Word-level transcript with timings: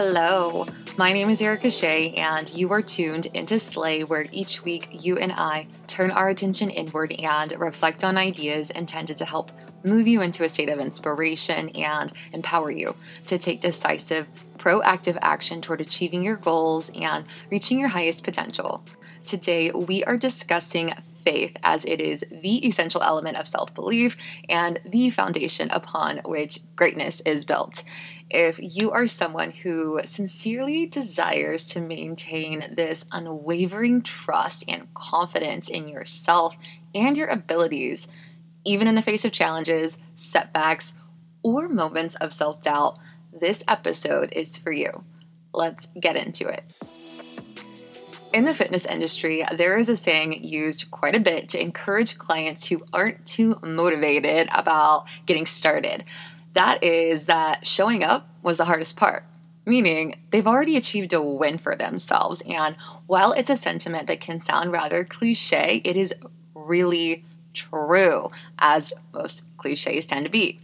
Hello, 0.00 0.64
my 0.96 1.12
name 1.12 1.28
is 1.28 1.42
Erica 1.42 1.66
Shaye, 1.66 2.16
and 2.16 2.48
you 2.50 2.70
are 2.70 2.80
tuned 2.80 3.26
into 3.34 3.58
Slay, 3.58 4.04
where 4.04 4.26
each 4.30 4.62
week 4.62 4.88
you 4.92 5.18
and 5.18 5.32
I 5.32 5.66
turn 5.88 6.12
our 6.12 6.28
attention 6.28 6.70
inward 6.70 7.12
and 7.18 7.52
reflect 7.58 8.04
on 8.04 8.16
ideas 8.16 8.70
intended 8.70 9.16
to 9.16 9.24
help 9.24 9.50
move 9.82 10.06
you 10.06 10.22
into 10.22 10.44
a 10.44 10.48
state 10.48 10.68
of 10.68 10.78
inspiration 10.78 11.70
and 11.70 12.12
empower 12.32 12.70
you 12.70 12.94
to 13.26 13.38
take 13.38 13.60
decisive, 13.60 14.28
proactive 14.56 15.18
action 15.20 15.60
toward 15.60 15.80
achieving 15.80 16.22
your 16.22 16.36
goals 16.36 16.92
and 16.94 17.24
reaching 17.50 17.80
your 17.80 17.88
highest 17.88 18.22
potential. 18.22 18.84
Today, 19.26 19.72
we 19.72 20.04
are 20.04 20.16
discussing 20.16 20.92
faith 21.28 21.56
as 21.62 21.84
it 21.84 22.00
is 22.00 22.24
the 22.30 22.66
essential 22.66 23.02
element 23.02 23.36
of 23.36 23.46
self 23.46 23.74
belief 23.74 24.16
and 24.48 24.80
the 24.86 25.10
foundation 25.10 25.68
upon 25.70 26.20
which 26.24 26.60
greatness 26.74 27.20
is 27.26 27.44
built. 27.44 27.84
If 28.30 28.58
you 28.58 28.90
are 28.92 29.06
someone 29.06 29.50
who 29.50 30.00
sincerely 30.04 30.86
desires 30.86 31.68
to 31.70 31.80
maintain 31.80 32.64
this 32.74 33.04
unwavering 33.12 34.02
trust 34.02 34.64
and 34.68 34.92
confidence 34.94 35.68
in 35.68 35.88
yourself 35.88 36.56
and 36.94 37.16
your 37.16 37.28
abilities, 37.28 38.08
even 38.64 38.88
in 38.88 38.94
the 38.94 39.02
face 39.02 39.24
of 39.24 39.32
challenges, 39.32 39.98
setbacks, 40.14 40.94
or 41.42 41.68
moments 41.68 42.14
of 42.16 42.32
self 42.32 42.62
doubt, 42.62 42.98
this 43.38 43.62
episode 43.68 44.32
is 44.32 44.56
for 44.56 44.72
you. 44.72 45.04
Let's 45.52 45.88
get 46.00 46.16
into 46.16 46.48
it. 46.48 46.64
In 48.32 48.44
the 48.44 48.54
fitness 48.54 48.84
industry, 48.84 49.42
there 49.56 49.78
is 49.78 49.88
a 49.88 49.96
saying 49.96 50.44
used 50.44 50.90
quite 50.90 51.14
a 51.14 51.20
bit 51.20 51.48
to 51.50 51.60
encourage 51.60 52.18
clients 52.18 52.68
who 52.68 52.84
aren't 52.92 53.24
too 53.24 53.56
motivated 53.62 54.48
about 54.54 55.06
getting 55.24 55.46
started. 55.46 56.04
That 56.52 56.84
is 56.84 57.24
that 57.26 57.66
showing 57.66 58.04
up 58.04 58.28
was 58.42 58.58
the 58.58 58.66
hardest 58.66 58.96
part, 58.96 59.24
meaning 59.64 60.20
they've 60.30 60.46
already 60.46 60.76
achieved 60.76 61.14
a 61.14 61.22
win 61.22 61.56
for 61.56 61.74
themselves. 61.74 62.42
And 62.46 62.76
while 63.06 63.32
it's 63.32 63.50
a 63.50 63.56
sentiment 63.56 64.06
that 64.08 64.20
can 64.20 64.42
sound 64.42 64.72
rather 64.72 65.04
cliche, 65.04 65.80
it 65.84 65.96
is 65.96 66.14
really 66.54 67.24
true, 67.54 68.30
as 68.58 68.92
most 69.14 69.44
cliches 69.56 70.04
tend 70.06 70.26
to 70.26 70.30
be 70.30 70.60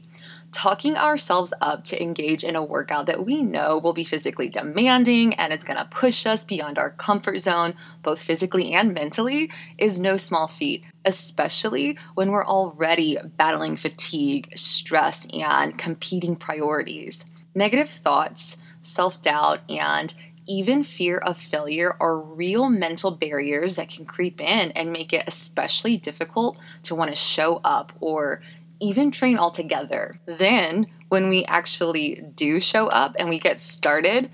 talking 0.55 0.97
ourselves 0.97 1.53
up 1.61 1.83
to 1.85 2.01
engage 2.01 2.45
in 2.45 2.55
a 2.55 2.65
workout 2.65 3.07
that 3.07 3.27
we 3.27 3.43
know 3.43 3.77
will 3.77 3.93
be 3.93 4.05
physically 4.05 4.49
demanding 4.49 5.35
and 5.35 5.53
it's 5.53 5.65
going 5.65 5.79
to 5.79 5.85
push 5.87 6.27
us 6.27 6.45
beyond 6.45 6.79
our 6.79 6.91
comfort 6.91 7.39
zone, 7.39 7.75
both 8.03 8.23
physically 8.23 8.73
and 8.73 8.95
mentally, 8.95 9.51
is 9.77 9.99
no 9.99 10.17
small 10.17 10.47
feat, 10.47 10.85
especially 11.05 11.99
when 12.15 12.31
we're 12.31 12.47
already 12.47 13.19
battling 13.37 13.77
fatigue, 13.77 14.49
stress, 14.57 15.27
and 15.35 15.77
competing 15.77 16.37
priorities. 16.37 17.27
Negative 17.55 17.91
thoughts, 17.91 18.57
self 18.81 19.21
doubt, 19.21 19.61
and 19.69 20.15
even 20.47 20.83
fear 20.83 21.19
of 21.19 21.37
failure 21.37 21.95
are 22.01 22.21
real 22.21 22.69
mental 22.69 23.11
barriers 23.11 23.77
that 23.77 23.89
can 23.89 24.05
creep 24.05 24.41
in 24.41 24.71
and 24.73 24.93
make 24.93 25.13
it 25.13 25.25
especially 25.27 25.97
difficult 25.97 26.59
to 26.83 26.95
want 26.95 27.11
to 27.11 27.17
show 27.17 27.61
up 27.65 27.93
or 28.01 28.41
even 28.81 29.11
train 29.11 29.39
all 29.39 29.51
together. 29.51 30.21
Then, 30.27 30.87
when 31.09 31.29
we 31.29 31.45
actually 31.45 32.23
do 32.35 32.61
show 32.61 32.89
up 32.89 33.15
and 33.19 33.29
we 33.29 33.39
get 33.39 33.61
started, 33.61 34.31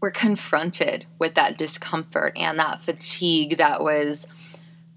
we're 0.00 0.10
confronted 0.10 1.06
with 1.18 1.34
that 1.34 1.56
discomfort 1.56 2.32
and 2.36 2.58
that 2.58 2.82
fatigue 2.82 3.58
that 3.58 3.82
was 3.82 4.26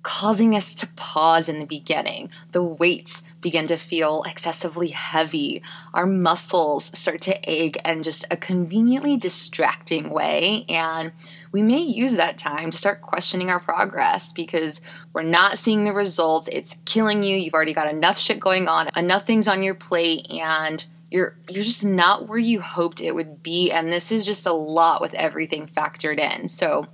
causing 0.06 0.56
us 0.56 0.76
to 0.76 0.88
pause 0.96 1.50
in 1.50 1.60
the 1.60 1.66
beginning. 1.66 2.30
The 2.52 2.62
weights 2.62 3.24
begin 3.42 3.66
to 3.68 3.76
feel 3.76 4.24
excessively 4.28 4.90
heavy. 4.90 5.64
Our 5.96 6.06
muscles 6.06 6.96
start 6.98 7.22
to 7.22 7.40
ache 7.44 7.78
in 7.84 8.04
just 8.04 8.26
a 8.30 8.38
conveniently 8.38 9.18
distracting 9.18 10.10
way. 10.10 10.66
And 10.70 11.12
we 11.56 11.62
may 11.62 11.80
use 11.80 12.18
that 12.18 12.38
time 12.38 12.70
to 12.70 12.78
start 12.78 13.02
questioning 13.02 13.50
our 13.50 13.62
progress 13.62 14.34
because 14.34 14.82
we're 15.14 15.24
not 15.24 15.58
seeing 15.58 15.86
the 15.86 15.94
results. 15.94 16.50
It's 16.52 16.78
killing 16.84 17.24
you. 17.24 17.38
You've 17.38 17.54
already 17.54 17.72
got 17.72 17.90
enough 17.90 18.20
shit 18.20 18.42
going 18.42 18.68
on, 18.68 18.90
enough 18.98 19.26
things 19.26 19.48
on 19.48 19.64
your 19.64 19.74
plate, 19.74 20.30
and 20.30 20.86
you're 21.10 21.38
you're 21.50 21.64
just 21.64 21.86
not 21.86 22.28
where 22.28 22.38
you 22.38 22.60
hoped 22.60 23.00
it 23.00 23.16
would 23.16 23.42
be. 23.42 23.72
And 23.72 23.90
this 23.90 24.12
is 24.12 24.26
just 24.26 24.46
a 24.46 24.52
lot 24.52 25.00
with 25.00 25.14
everything 25.14 25.66
factored 25.66 26.20
in. 26.20 26.50
So 26.50 26.88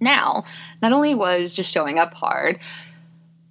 now, 0.00 0.44
not 0.80 0.92
only 0.92 1.14
was 1.14 1.52
just 1.52 1.70
showing 1.70 1.98
up 1.98 2.14
hard, 2.14 2.60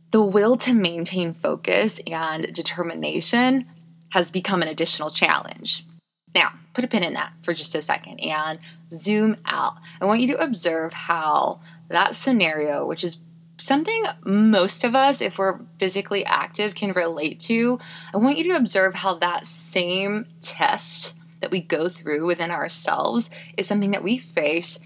the 0.10 0.24
will 0.24 0.58
to 0.58 0.74
maintain 0.74 1.36
focus 1.36 2.02
and 2.08 2.52
determination 2.52 3.68
has 4.10 4.32
become 4.32 4.64
an 4.64 4.70
additional 4.70 5.12
challenge. 5.12 5.86
Now, 6.34 6.52
put 6.74 6.86
a 6.86 6.88
pin 6.88 7.04
in 7.04 7.14
that 7.14 7.34
for 7.44 7.54
just 7.54 7.76
a 7.76 7.82
second 7.82 8.20
and 8.20 8.60
zoom 8.92 9.38
out. 9.46 9.76
I 10.00 10.06
want 10.06 10.22
you 10.22 10.28
to 10.28 10.44
observe 10.44 10.94
how 10.94 11.60
that 11.90 12.16
scenario, 12.16 12.86
which 12.88 13.04
is 13.04 13.20
something 13.58 14.04
most 14.24 14.84
of 14.84 14.96
us, 14.96 15.22
if 15.22 15.38
we're 15.38 15.60
physically 15.78 16.26
active, 16.26 16.74
can 16.74 16.94
relate 16.94 17.40
to, 17.42 17.80
I 18.14 18.18
want 18.18 18.38
you 18.38 18.46
to 18.46 18.58
observe 18.58 18.96
how 18.96 19.16
that 19.16 19.46
same 19.46 20.26
test 20.42 21.16
that 21.42 21.52
we 21.52 21.62
go 21.62 21.90
through 21.90 22.26
within 22.26 22.52
ourselves 22.52 23.30
is 23.58 23.68
something 23.68 23.92
that 23.92 24.04
we 24.04 24.18
face 24.18 24.80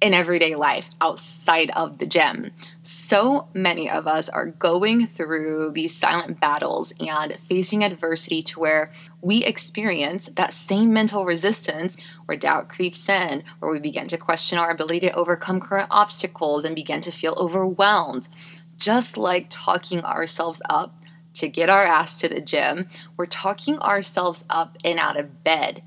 in 0.00 0.14
everyday 0.14 0.54
life 0.54 0.88
outside 1.00 1.70
of 1.74 1.98
the 1.98 2.06
gym. 2.06 2.52
So 2.82 3.48
many 3.52 3.90
of 3.90 4.06
us 4.06 4.28
are 4.28 4.46
going 4.46 5.06
through 5.06 5.72
these 5.72 5.94
silent 5.94 6.40
battles 6.40 6.92
and 7.00 7.36
facing 7.48 7.82
adversity 7.82 8.42
to 8.42 8.60
where 8.60 8.92
we 9.20 9.44
experience 9.44 10.26
that 10.36 10.52
same 10.52 10.92
mental 10.92 11.24
resistance 11.24 11.96
where 12.26 12.38
doubt 12.38 12.68
creeps 12.68 13.08
in, 13.08 13.42
where 13.58 13.72
we 13.72 13.80
begin 13.80 14.06
to 14.08 14.18
question 14.18 14.56
our 14.56 14.70
ability 14.70 15.00
to 15.00 15.12
overcome 15.14 15.60
current 15.60 15.88
obstacles 15.90 16.64
and 16.64 16.76
begin 16.76 17.00
to 17.00 17.10
feel 17.10 17.34
overwhelmed. 17.36 18.28
Just 18.76 19.16
like 19.16 19.46
talking 19.50 20.04
ourselves 20.04 20.62
up 20.70 20.94
to 21.34 21.48
get 21.48 21.68
our 21.68 21.84
ass 21.84 22.18
to 22.20 22.28
the 22.28 22.40
gym, 22.40 22.88
we're 23.16 23.26
talking 23.26 23.78
ourselves 23.78 24.44
up 24.48 24.76
and 24.84 24.98
out 24.98 25.18
of 25.18 25.42
bed 25.42 25.82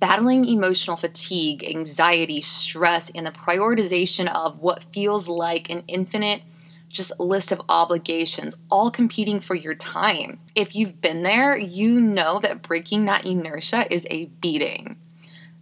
battling 0.00 0.44
emotional 0.44 0.96
fatigue, 0.96 1.64
anxiety, 1.64 2.40
stress, 2.40 3.10
and 3.10 3.26
the 3.26 3.30
prioritization 3.30 4.32
of 4.32 4.60
what 4.60 4.84
feels 4.92 5.28
like 5.28 5.70
an 5.70 5.82
infinite 5.88 6.42
just 6.88 7.18
list 7.20 7.52
of 7.52 7.60
obligations, 7.68 8.56
all 8.70 8.90
competing 8.90 9.40
for 9.40 9.54
your 9.54 9.74
time. 9.74 10.40
If 10.54 10.74
you've 10.74 11.00
been 11.00 11.22
there, 11.22 11.56
you 11.56 12.00
know 12.00 12.40
that 12.40 12.62
breaking 12.62 13.04
that 13.04 13.26
inertia 13.26 13.92
is 13.92 14.06
a 14.10 14.26
beating. 14.40 14.96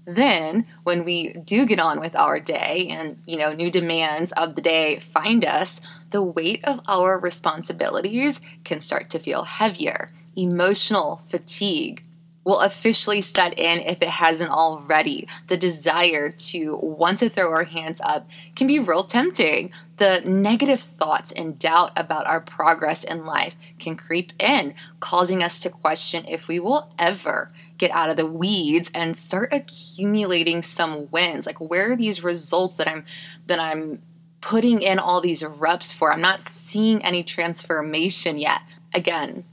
Then, 0.06 0.66
when 0.84 1.04
we 1.04 1.32
do 1.32 1.66
get 1.66 1.80
on 1.80 1.98
with 1.98 2.14
our 2.14 2.38
day 2.38 2.86
and, 2.90 3.18
you 3.26 3.36
know, 3.36 3.52
new 3.52 3.72
demands 3.72 4.30
of 4.32 4.54
the 4.54 4.62
day 4.62 5.00
find 5.00 5.44
us, 5.44 5.80
the 6.10 6.22
weight 6.22 6.64
of 6.64 6.80
our 6.86 7.18
responsibilities 7.18 8.40
can 8.62 8.80
start 8.80 9.10
to 9.10 9.18
feel 9.18 9.42
heavier. 9.42 10.12
Emotional 10.36 11.22
fatigue, 11.28 12.05
will 12.46 12.60
officially 12.60 13.20
set 13.20 13.58
in 13.58 13.80
if 13.80 14.00
it 14.00 14.08
hasn't 14.08 14.50
already. 14.50 15.28
The 15.48 15.56
desire 15.56 16.30
to 16.30 16.78
want 16.80 17.18
to 17.18 17.28
throw 17.28 17.50
our 17.50 17.64
hands 17.64 18.00
up 18.04 18.30
can 18.54 18.68
be 18.68 18.78
real 18.78 19.02
tempting. 19.02 19.72
The 19.96 20.22
negative 20.24 20.80
thoughts 20.80 21.32
and 21.32 21.58
doubt 21.58 21.90
about 21.96 22.26
our 22.26 22.40
progress 22.40 23.02
in 23.02 23.26
life 23.26 23.56
can 23.80 23.96
creep 23.96 24.32
in, 24.38 24.74
causing 25.00 25.42
us 25.42 25.58
to 25.60 25.70
question 25.70 26.24
if 26.28 26.46
we 26.46 26.60
will 26.60 26.88
ever 27.00 27.50
get 27.78 27.90
out 27.90 28.10
of 28.10 28.16
the 28.16 28.26
weeds 28.26 28.92
and 28.94 29.16
start 29.16 29.48
accumulating 29.50 30.62
some 30.62 31.10
wins. 31.10 31.46
Like 31.46 31.60
where 31.60 31.92
are 31.92 31.96
these 31.96 32.22
results 32.22 32.76
that 32.76 32.88
I'm 32.88 33.04
that 33.48 33.58
I'm 33.58 34.00
putting 34.40 34.82
in 34.82 35.00
all 35.00 35.20
these 35.20 35.44
reps 35.44 35.92
for? 35.92 36.12
I'm 36.12 36.20
not 36.20 36.42
seeing 36.42 37.04
any 37.04 37.24
transformation 37.24 38.38
yet. 38.38 38.60
Again, 38.94 39.44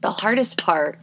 the 0.00 0.10
hardest 0.10 0.58
part 0.58 0.98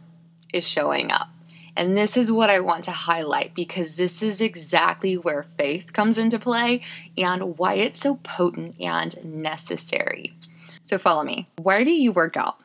is 0.54 0.66
showing 0.66 1.10
up. 1.10 1.28
And 1.76 1.96
this 1.96 2.16
is 2.16 2.30
what 2.30 2.50
I 2.50 2.60
want 2.60 2.84
to 2.84 2.92
highlight 2.92 3.54
because 3.54 3.96
this 3.96 4.22
is 4.22 4.40
exactly 4.40 5.16
where 5.16 5.42
faith 5.42 5.92
comes 5.92 6.18
into 6.18 6.38
play 6.38 6.82
and 7.18 7.58
why 7.58 7.74
it's 7.74 7.98
so 7.98 8.16
potent 8.16 8.76
and 8.80 9.24
necessary. 9.24 10.34
So, 10.82 10.98
follow 10.98 11.24
me. 11.24 11.48
Why 11.56 11.82
do 11.82 11.90
you 11.90 12.12
work 12.12 12.36
out? 12.36 12.56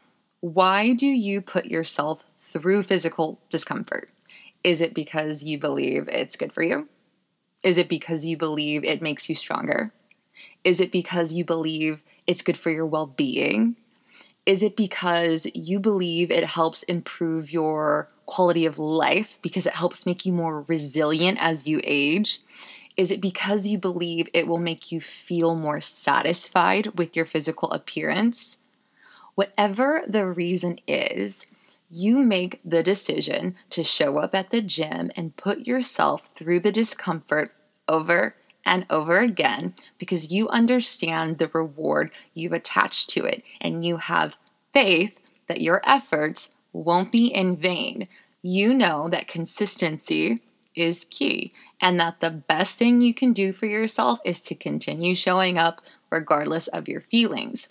Why 0.42 0.94
do 0.94 1.08
you 1.08 1.42
put 1.42 1.66
yourself 1.66 2.24
through 2.40 2.84
physical 2.84 3.40
discomfort? 3.50 4.10
Is 4.64 4.82
it 4.82 4.94
because 4.94 5.44
you 5.44 5.58
believe 5.58 6.08
it's 6.08 6.38
good 6.38 6.54
for 6.54 6.62
you? 6.62 6.88
Is 7.64 7.78
it 7.78 7.90
because 7.90 8.26
you 8.26 8.38
believe 8.38 8.84
it 8.84 9.02
makes 9.02 9.28
you 9.28 9.36
stronger? 9.36 9.92
Is 10.64 10.80
it 10.80 10.92
because 10.92 11.34
you 11.34 11.44
believe 11.44 12.04
it's 12.28 12.44
good 12.44 12.58
for 12.58 12.70
your 12.70 12.86
well 12.86 13.08
being? 13.08 13.76
Is 14.50 14.64
it 14.64 14.76
because 14.76 15.46
you 15.54 15.80
believe 15.80 16.32
it 16.32 16.44
helps 16.44 16.82
improve 16.82 17.54
your 17.54 18.08
quality 18.26 18.66
of 18.66 18.80
life 18.80 19.38
because 19.44 19.68
it 19.68 19.76
helps 19.76 20.08
make 20.08 20.26
you 20.26 20.34
more 20.34 20.64
resilient 20.64 21.38
as 21.40 21.68
you 21.68 21.80
age? 21.84 22.40
Is 22.98 23.12
it 23.12 23.22
because 23.22 23.68
you 23.68 23.78
believe 23.78 24.28
it 24.34 24.48
will 24.48 24.58
make 24.58 24.92
you 24.92 25.00
feel 25.02 25.54
more 25.54 25.80
satisfied 25.80 26.98
with 26.98 27.16
your 27.16 27.26
physical 27.26 27.70
appearance? 27.70 28.58
Whatever 29.36 30.02
the 30.08 30.26
reason 30.26 30.80
is, 30.88 31.46
you 31.92 32.20
make 32.20 32.60
the 32.66 32.82
decision 32.82 33.54
to 33.70 33.84
show 33.84 34.18
up 34.18 34.34
at 34.34 34.50
the 34.50 34.64
gym 34.64 35.12
and 35.16 35.38
put 35.38 35.68
yourself 35.68 36.28
through 36.34 36.62
the 36.62 36.72
discomfort 36.72 37.52
over 37.88 38.34
and 38.70 38.86
over 38.92 39.20
again 39.20 39.74
because 39.98 40.32
you 40.32 40.48
understand 40.50 41.40
the 41.40 41.50
reward 41.54 42.12
you've 42.36 42.54
attached 42.54 43.10
to 43.10 43.26
it 43.26 43.44
and 43.60 43.84
you 43.84 43.98
have 43.98 44.38
faith 44.72 45.20
that 45.48 45.60
your 45.60 45.82
efforts 45.84 46.52
won't 46.72 47.12
be 47.12 47.28
in 47.28 47.58
vain. 47.58 48.08
You 48.44 48.76
know 48.76 49.10
that 49.10 49.28
consistency 49.28 50.44
is 50.76 51.08
key 51.10 51.52
and 51.82 52.00
that 52.00 52.20
the 52.20 52.30
best 52.30 52.78
thing 52.78 53.02
you 53.02 53.14
can 53.14 53.34
do 53.34 53.52
for 53.52 53.66
yourself 53.66 54.20
is 54.24 54.40
to 54.42 54.54
continue 54.54 55.16
showing 55.16 55.58
up 55.58 55.82
regardless 56.12 56.68
of 56.68 56.88
your 56.88 57.02
feelings 57.02 57.70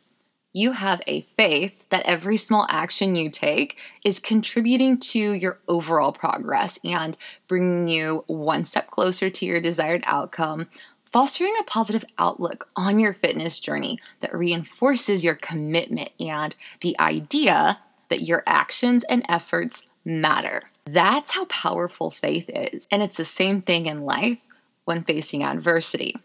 you 0.53 0.73
have 0.73 1.01
a 1.07 1.21
faith 1.21 1.85
that 1.91 2.07
every 2.07 2.37
small 2.37 2.67
action 2.69 3.15
you 3.15 3.31
take 3.31 3.79
is 4.05 4.19
contributing 4.19 4.97
to 4.97 5.33
your 5.33 5.61
overall 5.69 6.13
progress 6.13 6.79
and 6.85 7.17
bringing 7.47 7.89
you 7.89 8.25
one 8.27 8.65
step 8.65 8.91
closer 8.91 9.29
to 9.31 9.47
your 9.47 9.61
desired 9.61 10.03
outcome, 10.07 10.69
fostering 11.13 11.55
a 11.61 11.65
positive 11.65 12.05
outlook 12.19 12.69
on 12.77 12.99
your 12.99 13.13
fitness 13.13 13.61
journey 13.61 13.99
that 14.21 14.35
reinforces 14.35 15.25
your 15.25 15.35
commitment 15.35 16.11
and 16.19 16.55
the 16.81 16.99
idea 16.99 17.79
that 18.09 18.23
your 18.23 18.43
actions 18.47 19.05
and 19.05 19.25
efforts 19.29 19.83
matter. 20.05 20.63
That's 20.87 21.33
how 21.33 21.45
powerful 21.47 22.11
faith 22.11 22.49
is. 22.49 22.89
And 22.91 23.03
it's 23.03 23.19
the 23.19 23.25
same 23.25 23.61
thing 23.61 23.87
in 23.87 24.03
life 24.03 24.39
when 24.87 25.05
facing 25.05 25.43
adversity. 25.43 26.17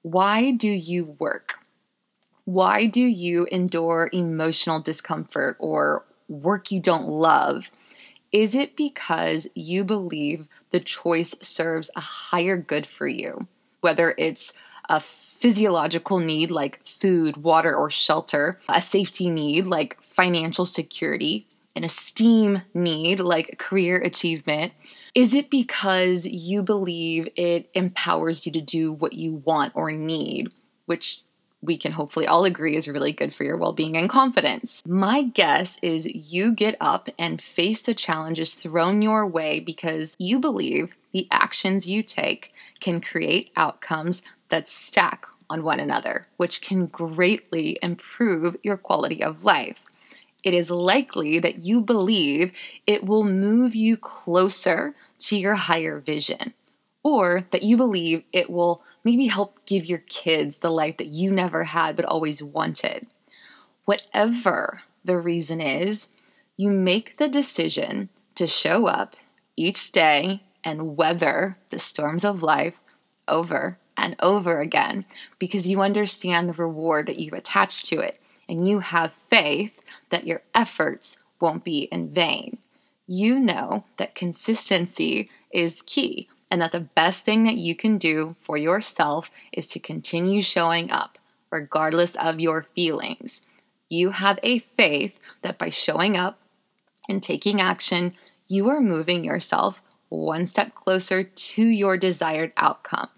Why 0.00 0.50
do 0.50 0.68
you 0.68 1.16
work? 1.18 1.58
Why 2.46 2.86
do 2.86 3.02
you 3.02 3.48
endure 3.50 4.08
emotional 4.12 4.80
discomfort 4.80 5.56
or 5.58 6.06
work 6.28 6.70
you 6.70 6.78
don't 6.78 7.08
love? 7.08 7.72
Is 8.30 8.54
it 8.54 8.76
because 8.76 9.48
you 9.56 9.82
believe 9.82 10.46
the 10.70 10.78
choice 10.78 11.34
serves 11.40 11.90
a 11.96 12.00
higher 12.00 12.56
good 12.56 12.86
for 12.86 13.08
you? 13.08 13.48
Whether 13.80 14.14
it's 14.16 14.54
a 14.88 15.00
physiological 15.00 16.20
need 16.20 16.52
like 16.52 16.86
food, 16.86 17.36
water, 17.38 17.74
or 17.74 17.90
shelter, 17.90 18.60
a 18.68 18.80
safety 18.80 19.28
need 19.28 19.66
like 19.66 20.00
financial 20.00 20.66
security, 20.66 21.48
an 21.74 21.82
esteem 21.82 22.62
need 22.72 23.18
like 23.18 23.58
career 23.58 23.96
achievement? 23.96 24.72
Is 25.16 25.34
it 25.34 25.50
because 25.50 26.26
you 26.26 26.62
believe 26.62 27.28
it 27.34 27.68
empowers 27.74 28.46
you 28.46 28.52
to 28.52 28.60
do 28.60 28.92
what 28.92 29.14
you 29.14 29.42
want 29.44 29.72
or 29.74 29.90
need, 29.90 30.52
which 30.84 31.22
we 31.66 31.76
can 31.76 31.92
hopefully 31.92 32.26
all 32.26 32.44
agree 32.44 32.76
is 32.76 32.88
really 32.88 33.12
good 33.12 33.34
for 33.34 33.44
your 33.44 33.56
well 33.56 33.72
being 33.72 33.96
and 33.96 34.08
confidence. 34.08 34.82
My 34.86 35.22
guess 35.22 35.78
is 35.82 36.06
you 36.06 36.52
get 36.54 36.76
up 36.80 37.08
and 37.18 37.42
face 37.42 37.82
the 37.82 37.94
challenges 37.94 38.54
thrown 38.54 39.02
your 39.02 39.26
way 39.26 39.60
because 39.60 40.16
you 40.18 40.38
believe 40.38 40.94
the 41.12 41.28
actions 41.30 41.86
you 41.86 42.02
take 42.02 42.52
can 42.80 43.00
create 43.00 43.50
outcomes 43.56 44.22
that 44.48 44.68
stack 44.68 45.26
on 45.48 45.62
one 45.62 45.80
another, 45.80 46.26
which 46.36 46.62
can 46.62 46.86
greatly 46.86 47.78
improve 47.82 48.56
your 48.62 48.76
quality 48.76 49.22
of 49.22 49.44
life. 49.44 49.82
It 50.44 50.54
is 50.54 50.70
likely 50.70 51.38
that 51.40 51.64
you 51.64 51.80
believe 51.80 52.52
it 52.86 53.04
will 53.04 53.24
move 53.24 53.74
you 53.74 53.96
closer 53.96 54.94
to 55.20 55.36
your 55.36 55.54
higher 55.54 55.98
vision 55.98 56.54
or 57.06 57.46
that 57.52 57.62
you 57.62 57.76
believe 57.76 58.24
it 58.32 58.50
will 58.50 58.82
maybe 59.04 59.28
help 59.28 59.64
give 59.64 59.86
your 59.86 60.02
kids 60.08 60.58
the 60.58 60.72
life 60.72 60.96
that 60.96 61.06
you 61.06 61.30
never 61.30 61.62
had 61.62 61.94
but 61.94 62.04
always 62.04 62.42
wanted. 62.42 63.06
Whatever 63.84 64.82
the 65.04 65.16
reason 65.16 65.60
is, 65.60 66.08
you 66.56 66.68
make 66.68 67.16
the 67.16 67.28
decision 67.28 68.08
to 68.34 68.48
show 68.48 68.88
up 68.88 69.14
each 69.54 69.92
day 69.92 70.42
and 70.64 70.96
weather 70.96 71.56
the 71.70 71.78
storms 71.78 72.24
of 72.24 72.42
life 72.42 72.80
over 73.28 73.78
and 73.96 74.16
over 74.18 74.60
again 74.60 75.06
because 75.38 75.68
you 75.68 75.80
understand 75.82 76.48
the 76.48 76.54
reward 76.54 77.06
that 77.06 77.20
you 77.20 77.30
attach 77.34 77.84
to 77.84 78.00
it 78.00 78.20
and 78.48 78.66
you 78.66 78.80
have 78.80 79.12
faith 79.12 79.80
that 80.10 80.26
your 80.26 80.42
efforts 80.56 81.18
won't 81.38 81.62
be 81.62 81.82
in 81.92 82.08
vain. 82.08 82.58
You 83.06 83.38
know 83.38 83.84
that 83.96 84.16
consistency 84.16 85.30
is 85.52 85.82
key 85.82 86.28
and 86.50 86.62
that 86.62 86.72
the 86.72 86.80
best 86.80 87.24
thing 87.24 87.44
that 87.44 87.56
you 87.56 87.74
can 87.74 87.98
do 87.98 88.36
for 88.40 88.56
yourself 88.56 89.30
is 89.52 89.66
to 89.68 89.78
continue 89.78 90.42
showing 90.42 90.90
up, 90.90 91.18
regardless 91.50 92.14
of 92.16 92.40
your 92.40 92.62
feelings. 92.74 93.42
You 93.88 94.10
have 94.10 94.38
a 94.42 94.58
faith 94.58 95.18
that 95.42 95.58
by 95.58 95.70
showing 95.70 96.16
up 96.16 96.40
and 97.08 97.22
taking 97.22 97.60
action, 97.60 98.14
you 98.48 98.68
are 98.68 98.80
moving 98.80 99.24
yourself 99.24 99.82
one 100.08 100.46
step 100.46 100.74
closer 100.74 101.22
to 101.24 101.64
your 101.64 101.96
desired 101.96 102.52
outcome. 102.56 103.08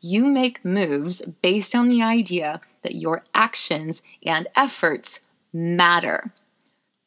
You 0.00 0.28
make 0.28 0.64
moves 0.64 1.22
based 1.42 1.74
on 1.74 1.88
the 1.88 2.02
idea 2.02 2.60
that 2.82 2.94
your 2.94 3.22
actions 3.34 4.02
and 4.24 4.46
efforts 4.54 5.20
matter. 5.52 6.32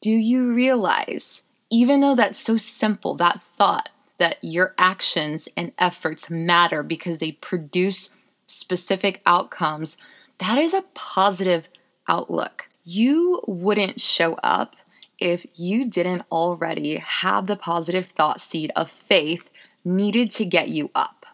Do 0.02 0.10
you 0.10 0.52
realize, 0.52 1.44
even 1.70 2.00
though 2.00 2.14
that's 2.14 2.38
so 2.38 2.56
simple, 2.56 3.14
that 3.16 3.42
thought, 3.56 3.90
that 4.20 4.36
your 4.42 4.74
actions 4.78 5.48
and 5.56 5.72
efforts 5.78 6.30
matter 6.30 6.82
because 6.82 7.18
they 7.18 7.32
produce 7.32 8.10
specific 8.46 9.22
outcomes, 9.24 9.96
that 10.38 10.58
is 10.58 10.74
a 10.74 10.84
positive 10.94 11.68
outlook. 12.06 12.68
You 12.84 13.42
wouldn't 13.46 13.98
show 13.98 14.34
up 14.42 14.76
if 15.18 15.46
you 15.54 15.88
didn't 15.88 16.22
already 16.30 16.96
have 16.98 17.46
the 17.46 17.56
positive 17.56 18.06
thought 18.06 18.40
seed 18.40 18.70
of 18.76 18.90
faith 18.90 19.50
needed 19.84 20.30
to 20.32 20.44
get 20.44 20.68
you 20.68 20.90
up. 20.94 21.26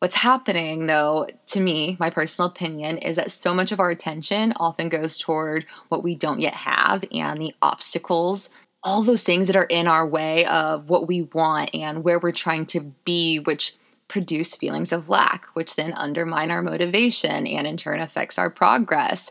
What's 0.00 0.16
happening, 0.16 0.86
though, 0.86 1.28
to 1.46 1.60
me, 1.60 1.96
my 2.00 2.10
personal 2.10 2.48
opinion, 2.48 2.98
is 2.98 3.14
that 3.14 3.30
so 3.30 3.54
much 3.54 3.70
of 3.70 3.78
our 3.78 3.90
attention 3.90 4.52
often 4.56 4.88
goes 4.88 5.16
toward 5.16 5.64
what 5.90 6.02
we 6.02 6.16
don't 6.16 6.40
yet 6.40 6.54
have 6.54 7.04
and 7.12 7.40
the 7.40 7.54
obstacles 7.62 8.50
all 8.84 9.02
those 9.02 9.22
things 9.22 9.46
that 9.46 9.56
are 9.56 9.64
in 9.64 9.86
our 9.86 10.06
way 10.06 10.44
of 10.46 10.88
what 10.88 11.06
we 11.06 11.22
want 11.22 11.70
and 11.74 12.02
where 12.02 12.18
we're 12.18 12.32
trying 12.32 12.66
to 12.66 12.80
be, 12.80 13.38
which 13.38 13.76
produce 14.08 14.56
feelings 14.56 14.92
of 14.92 15.08
lack, 15.08 15.46
which 15.54 15.76
then 15.76 15.92
undermine 15.94 16.50
our 16.50 16.62
motivation 16.62 17.46
and 17.46 17.66
in 17.66 17.76
turn 17.76 18.00
affects 18.00 18.38
our 18.38 18.50
progress. 18.50 19.30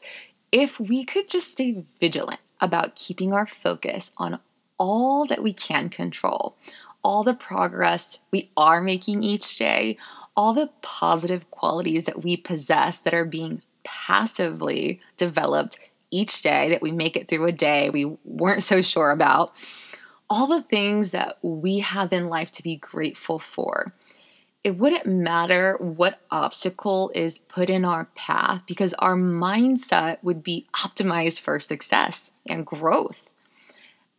If 0.51 0.79
we 0.79 1.03
could 1.03 1.29
just 1.29 1.51
stay 1.51 1.83
vigilant 1.99 2.39
about 2.59 2.95
keeping 2.95 3.33
our 3.33 3.45
focus 3.45 4.11
on 4.17 4.39
all 4.77 5.25
that 5.27 5.43
we 5.43 5.53
can 5.53 5.89
control, 5.89 6.55
all 7.03 7.23
the 7.23 7.33
progress 7.33 8.19
we 8.31 8.49
are 8.55 8.81
making 8.81 9.23
each 9.23 9.57
day, 9.57 9.97
all 10.35 10.53
the 10.53 10.69
positive 10.81 11.49
qualities 11.51 12.05
that 12.05 12.23
we 12.23 12.37
possess 12.37 12.99
that 13.01 13.13
are 13.13 13.25
being 13.25 13.61
passively 13.83 15.01
developed 15.17 15.79
each 16.11 16.41
day 16.41 16.69
that 16.69 16.81
we 16.81 16.91
make 16.91 17.15
it 17.15 17.27
through 17.27 17.47
a 17.47 17.51
day 17.51 17.89
we 17.89 18.17
weren't 18.25 18.63
so 18.63 18.81
sure 18.81 19.11
about, 19.11 19.53
all 20.29 20.47
the 20.47 20.61
things 20.61 21.11
that 21.11 21.37
we 21.41 21.79
have 21.79 22.13
in 22.13 22.29
life 22.29 22.51
to 22.51 22.63
be 22.63 22.75
grateful 22.75 23.39
for. 23.39 23.93
It 24.63 24.77
wouldn't 24.77 25.07
matter 25.07 25.75
what 25.79 26.19
obstacle 26.29 27.11
is 27.15 27.39
put 27.39 27.69
in 27.69 27.83
our 27.83 28.05
path 28.15 28.61
because 28.67 28.93
our 28.95 29.15
mindset 29.15 30.17
would 30.21 30.43
be 30.43 30.67
optimized 30.75 31.39
for 31.39 31.57
success 31.57 32.31
and 32.45 32.65
growth. 32.65 33.23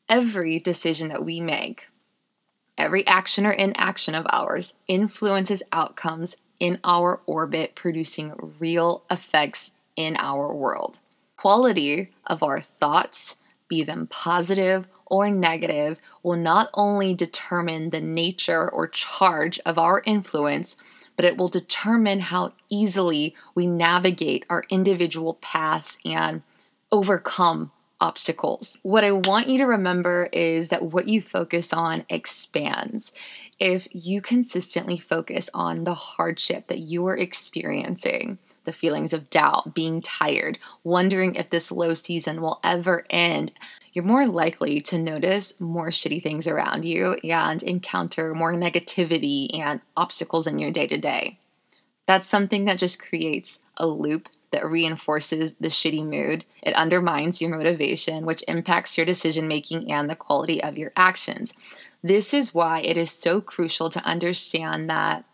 Every 0.08 0.58
decision 0.58 1.08
that 1.10 1.24
we 1.24 1.40
make, 1.40 1.88
every 2.76 3.06
action 3.06 3.46
or 3.46 3.52
inaction 3.52 4.16
of 4.16 4.26
ours 4.30 4.74
influences 4.88 5.62
outcomes 5.70 6.36
in 6.58 6.80
our 6.82 7.20
orbit, 7.26 7.76
producing 7.76 8.34
real 8.58 9.04
effects 9.10 9.72
in 9.96 10.16
our 10.16 10.52
world 10.52 10.98
quality 11.42 12.08
of 12.24 12.40
our 12.40 12.60
thoughts, 12.60 13.38
be 13.66 13.82
them 13.82 14.06
positive 14.06 14.86
or 15.06 15.28
negative, 15.28 15.98
will 16.22 16.36
not 16.36 16.70
only 16.72 17.12
determine 17.14 17.90
the 17.90 18.00
nature 18.00 18.70
or 18.70 18.86
charge 18.86 19.58
of 19.66 19.76
our 19.76 20.04
influence, 20.06 20.76
but 21.16 21.24
it 21.24 21.36
will 21.36 21.48
determine 21.48 22.20
how 22.20 22.52
easily 22.68 23.34
we 23.56 23.66
navigate 23.66 24.44
our 24.48 24.62
individual 24.70 25.34
paths 25.34 25.98
and 26.04 26.42
overcome 26.92 27.72
obstacles. 28.00 28.78
What 28.82 29.02
I 29.02 29.10
want 29.10 29.48
you 29.48 29.58
to 29.58 29.64
remember 29.64 30.28
is 30.32 30.68
that 30.68 30.84
what 30.84 31.08
you 31.08 31.20
focus 31.20 31.72
on 31.72 32.04
expands. 32.08 33.12
If 33.58 33.88
you 33.90 34.22
consistently 34.22 34.96
focus 34.96 35.50
on 35.52 35.82
the 35.82 35.94
hardship 35.94 36.68
that 36.68 36.78
you 36.78 37.04
are 37.08 37.16
experiencing, 37.16 38.38
the 38.64 38.72
feelings 38.72 39.12
of 39.12 39.30
doubt, 39.30 39.74
being 39.74 40.00
tired, 40.00 40.58
wondering 40.84 41.34
if 41.34 41.50
this 41.50 41.72
low 41.72 41.94
season 41.94 42.40
will 42.40 42.60
ever 42.62 43.04
end, 43.10 43.52
you're 43.92 44.04
more 44.04 44.26
likely 44.26 44.80
to 44.80 44.98
notice 44.98 45.60
more 45.60 45.88
shitty 45.88 46.22
things 46.22 46.46
around 46.46 46.84
you 46.84 47.14
and 47.24 47.62
encounter 47.62 48.34
more 48.34 48.54
negativity 48.54 49.48
and 49.58 49.80
obstacles 49.96 50.46
in 50.46 50.58
your 50.58 50.70
day 50.70 50.86
to 50.86 50.96
day. 50.96 51.38
That's 52.06 52.26
something 52.26 52.64
that 52.64 52.78
just 52.78 53.02
creates 53.02 53.60
a 53.76 53.86
loop 53.86 54.28
that 54.50 54.66
reinforces 54.66 55.54
the 55.54 55.68
shitty 55.68 56.04
mood. 56.04 56.44
It 56.62 56.74
undermines 56.74 57.40
your 57.40 57.50
motivation, 57.50 58.26
which 58.26 58.44
impacts 58.46 58.96
your 58.96 59.06
decision 59.06 59.48
making 59.48 59.90
and 59.90 60.08
the 60.08 60.16
quality 60.16 60.62
of 60.62 60.78
your 60.78 60.92
actions. 60.96 61.54
This 62.02 62.34
is 62.34 62.54
why 62.54 62.80
it 62.80 62.96
is 62.96 63.10
so 63.10 63.40
crucial 63.40 63.88
to 63.90 64.04
understand 64.04 64.90
that 64.90 65.26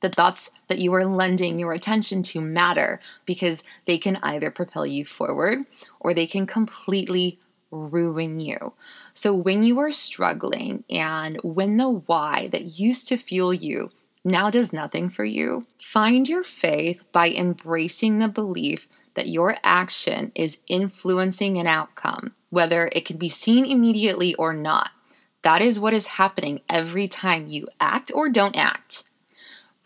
the 0.00 0.08
thoughts 0.08 0.50
that 0.68 0.78
you 0.78 0.92
are 0.94 1.04
lending 1.04 1.58
your 1.58 1.72
attention 1.72 2.22
to 2.22 2.40
matter 2.40 3.00
because 3.24 3.64
they 3.86 3.98
can 3.98 4.16
either 4.22 4.50
propel 4.50 4.86
you 4.86 5.04
forward 5.04 5.60
or 6.00 6.12
they 6.12 6.26
can 6.26 6.46
completely 6.46 7.38
ruin 7.70 8.40
you. 8.40 8.74
So, 9.12 9.34
when 9.34 9.62
you 9.62 9.78
are 9.78 9.90
struggling 9.90 10.84
and 10.90 11.38
when 11.42 11.76
the 11.76 11.90
why 11.90 12.48
that 12.48 12.78
used 12.78 13.08
to 13.08 13.16
fuel 13.16 13.52
you 13.52 13.90
now 14.24 14.50
does 14.50 14.72
nothing 14.72 15.08
for 15.08 15.24
you, 15.24 15.66
find 15.80 16.28
your 16.28 16.42
faith 16.42 17.04
by 17.12 17.30
embracing 17.30 18.18
the 18.18 18.28
belief 18.28 18.88
that 19.14 19.28
your 19.28 19.56
action 19.64 20.30
is 20.34 20.58
influencing 20.68 21.58
an 21.58 21.66
outcome, 21.66 22.34
whether 22.50 22.90
it 22.92 23.04
can 23.04 23.16
be 23.16 23.28
seen 23.28 23.64
immediately 23.64 24.34
or 24.34 24.52
not. 24.52 24.90
That 25.42 25.62
is 25.62 25.80
what 25.80 25.94
is 25.94 26.06
happening 26.06 26.60
every 26.68 27.06
time 27.06 27.46
you 27.46 27.68
act 27.80 28.10
or 28.14 28.28
don't 28.28 28.56
act. 28.56 29.04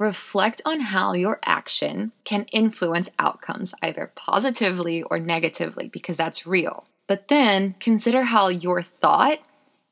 Reflect 0.00 0.62
on 0.64 0.80
how 0.80 1.12
your 1.12 1.40
action 1.44 2.12
can 2.24 2.46
influence 2.52 3.10
outcomes, 3.18 3.74
either 3.82 4.10
positively 4.16 5.02
or 5.02 5.18
negatively, 5.18 5.88
because 5.88 6.16
that's 6.16 6.46
real. 6.46 6.86
But 7.06 7.28
then 7.28 7.74
consider 7.80 8.22
how 8.22 8.48
your 8.48 8.80
thought 8.80 9.40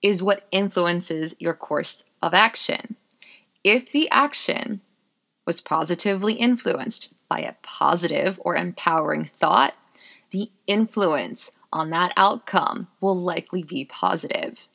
is 0.01 0.23
what 0.23 0.49
influences 0.51 1.37
your 1.39 1.53
course 1.53 2.05
of 2.23 2.33
action. 2.33 2.97
If 3.63 3.93
the 3.93 4.09
action 4.11 4.81
was 5.47 5.61
positively 5.61 6.33
influenced 6.33 7.13
by 7.29 7.41
a 7.41 7.57
positive 7.63 8.41
or 8.43 8.57
empowering 8.57 9.31
thought, 9.39 9.75
the 10.31 10.51
influence 10.67 11.53
on 11.71 11.91
that 11.91 12.15
outcome 12.17 12.89
will 13.03 13.15
likely 13.15 13.63
be 13.63 13.85
positive 13.85 14.69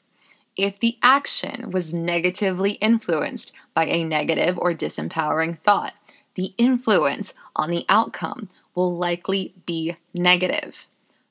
if 0.56 0.80
the 0.80 0.98
action 1.02 1.72
was 1.72 1.94
negatively 1.94 2.74
influenced 2.74 3.54
by 3.74 3.86
a 3.86 4.04
negative 4.04 4.58
or 4.58 4.74
disempowering 4.74 5.60
thought. 5.60 5.94
The 6.36 6.54
influence 6.58 7.34
on 7.56 7.70
the 7.70 7.86
outcome 7.90 8.50
will 8.76 8.96
likely 8.98 9.54
be 9.66 9.96
negative. 10.14 10.88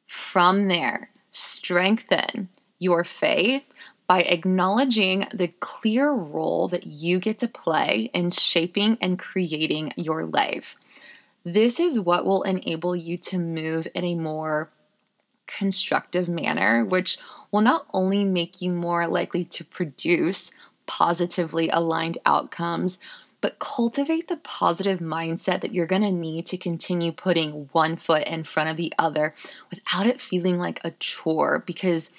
From 0.07 0.69
there, 0.69 1.11
strengthen 1.31 2.49
your 2.79 3.05
faith 3.05 3.73
by 4.07 4.23
acknowledging 4.23 5.27
the 5.33 5.49
clear 5.61 6.13
role 6.13 6.69
that 6.69 6.87
you 6.87 7.19
get 7.19 7.39
to 7.39 7.49
play 7.49 8.11
in 8.13 8.31
shaping 8.31 8.99
and 9.01 9.19
creating 9.19 9.93
your 9.97 10.27
life. 10.27 10.77
This 11.45 11.81
is 11.81 11.99
what 11.99 12.25
will 12.25 12.43
enable 12.43 12.95
you 12.95 13.17
to 13.19 13.39
move 13.39 13.89
in 13.95 14.05
a 14.05 14.15
more 14.15 14.71
constructive 15.47 16.29
manner, 16.29 16.85
which 16.85 17.19
will 17.51 17.61
not 17.61 17.87
only 17.93 18.25
make 18.25 18.63
you 18.63 18.71
more 18.71 19.07
likely 19.07 19.45
to 19.45 19.65
produce 19.65 20.51
positively 20.87 21.69
aligned 21.69 22.19
outcomes, 22.27 22.99
but 23.41 23.59
cultivate 23.59 24.29
the 24.29 24.37
positive 24.39 25.01
mindset 25.01 25.61
that 25.61 25.75
you're 25.75 25.87
going 25.87 26.03
to 26.03 26.13
need 26.13 26.47
to 26.47 26.57
continue 26.57 27.13
putting 27.13 27.69
one 27.73 27.97
foot 27.97 28.27
in 28.27 28.45
front 28.45 28.71
of 28.71 28.77
the 28.77 28.93
other 28.99 29.35
without 29.71 30.07
it 30.07 30.21
feeling 30.21 30.59
like 30.59 30.81
a 30.85 30.93
chore 30.93 31.63
because 31.67 32.11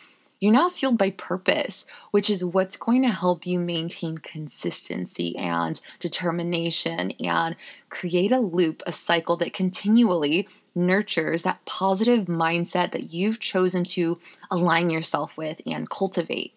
you're 0.44 0.51
now 0.51 0.68
fueled 0.68 0.98
by 0.98 1.10
purpose, 1.12 1.86
which 2.12 2.30
is 2.30 2.44
what's 2.44 2.75
going 2.75 3.01
to 3.03 3.08
help 3.08 3.48
you 3.48 3.58
maintain 3.58 4.18
consistency 4.18 5.38
and 5.38 5.80
determination 6.00 7.12
and 7.22 7.56
create 7.88 8.34
a 8.34 8.39
loop, 8.39 8.84
a 8.86 8.92
cycle 8.92 9.38
that 9.38 9.53
continually 9.53 10.50
nurtures 10.75 11.44
that 11.44 11.63
positive 11.65 12.25
mindset 12.25 12.92
that 12.92 13.13
you've 13.13 13.39
chosen 13.39 13.84
to 13.84 14.20
align 14.50 14.89
yourself 14.89 15.38
with 15.38 15.62
and 15.65 15.89
cultivate. 15.89 16.53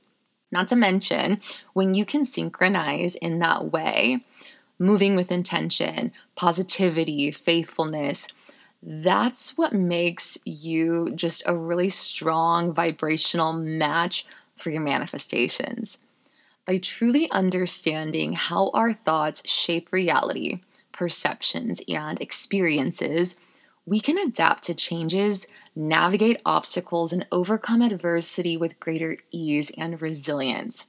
Not 0.50 0.68
to 0.68 0.76
mention, 0.76 1.40
when 1.72 1.94
you 1.94 2.04
can 2.04 2.24
synchronize 2.24 3.14
in 3.16 3.40
that 3.40 3.72
way, 3.72 4.24
moving 4.78 5.16
with 5.16 5.32
intention, 5.32 6.12
positivity, 6.34 7.30
faithfulness, 7.32 8.28
that's 8.82 9.56
what 9.56 9.72
makes 9.72 10.38
you 10.44 11.10
just 11.14 11.42
a 11.46 11.56
really 11.56 11.88
strong 11.88 12.72
vibrational 12.72 13.52
match 13.52 14.26
for 14.56 14.70
your 14.70 14.82
manifestations. 14.82 15.98
By 16.66 16.78
truly 16.78 17.30
understanding 17.30 18.32
how 18.32 18.70
our 18.74 18.92
thoughts 18.92 19.48
shape 19.48 19.92
reality, 19.92 20.60
perceptions, 20.92 21.80
and 21.88 22.20
experiences, 22.20 23.36
we 23.86 24.00
can 24.00 24.18
adapt 24.18 24.64
to 24.64 24.74
changes, 24.74 25.46
navigate 25.74 26.42
obstacles, 26.44 27.12
and 27.12 27.26
overcome 27.30 27.82
adversity 27.82 28.56
with 28.56 28.80
greater 28.80 29.16
ease 29.30 29.70
and 29.78 30.02
resilience. 30.02 30.86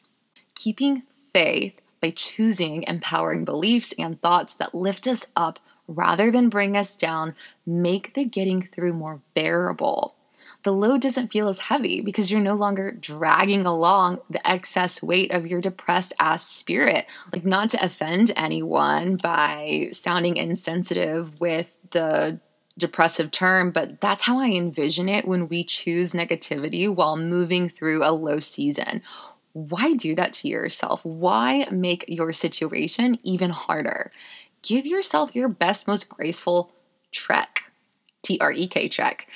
Keeping 0.55 1.03
faith 1.31 1.79
by 2.01 2.09
choosing 2.09 2.83
empowering 2.83 3.45
beliefs 3.45 3.93
and 3.99 4.21
thoughts 4.21 4.55
that 4.55 4.73
lift 4.73 5.07
us 5.07 5.27
up 5.35 5.59
rather 5.87 6.31
than 6.31 6.49
bring 6.49 6.75
us 6.75 6.97
down 6.97 7.35
make 7.65 8.13
the 8.13 8.25
getting 8.25 8.61
through 8.61 8.93
more 8.93 9.21
bearable. 9.35 10.15
The 10.63 10.73
load 10.73 11.01
doesn't 11.01 11.31
feel 11.31 11.47
as 11.49 11.59
heavy 11.59 12.01
because 12.01 12.31
you're 12.31 12.41
no 12.41 12.55
longer 12.55 12.91
dragging 12.91 13.65
along 13.65 14.19
the 14.29 14.45
excess 14.49 15.03
weight 15.03 15.31
of 15.31 15.47
your 15.47 15.61
depressed 15.61 16.13
ass 16.19 16.47
spirit. 16.47 17.05
Like, 17.31 17.45
not 17.45 17.69
to 17.69 17.85
offend 17.85 18.31
anyone 18.35 19.17
by 19.17 19.89
sounding 19.91 20.35
insensitive 20.35 21.39
with 21.39 21.73
the 21.91 22.39
depressive 22.77 23.31
term, 23.31 23.71
but 23.71 23.99
that's 24.01 24.23
how 24.23 24.39
I 24.39 24.49
envision 24.49 25.09
it 25.09 25.27
when 25.27 25.47
we 25.47 25.63
choose 25.63 26.13
negativity 26.13 26.93
while 26.93 27.17
moving 27.17 27.69
through 27.69 28.03
a 28.03 28.11
low 28.11 28.39
season. 28.39 29.01
Why 29.53 29.93
do 29.93 30.13
that 30.15 30.33
to 30.33 30.47
yourself? 30.47 31.03
Why 31.03 31.67
make 31.71 32.05
your 32.07 32.31
situation 32.31 33.17
even 33.23 33.49
harder? 33.49 34.11
Give 34.61 34.85
yourself 34.85 35.35
your 35.35 35.49
best, 35.49 35.87
most 35.87 36.09
graceful 36.09 36.71
trek, 37.11 37.63
T 38.21 38.37
R 38.39 38.51
E 38.51 38.67
K 38.67 38.87
trek, 38.87 39.27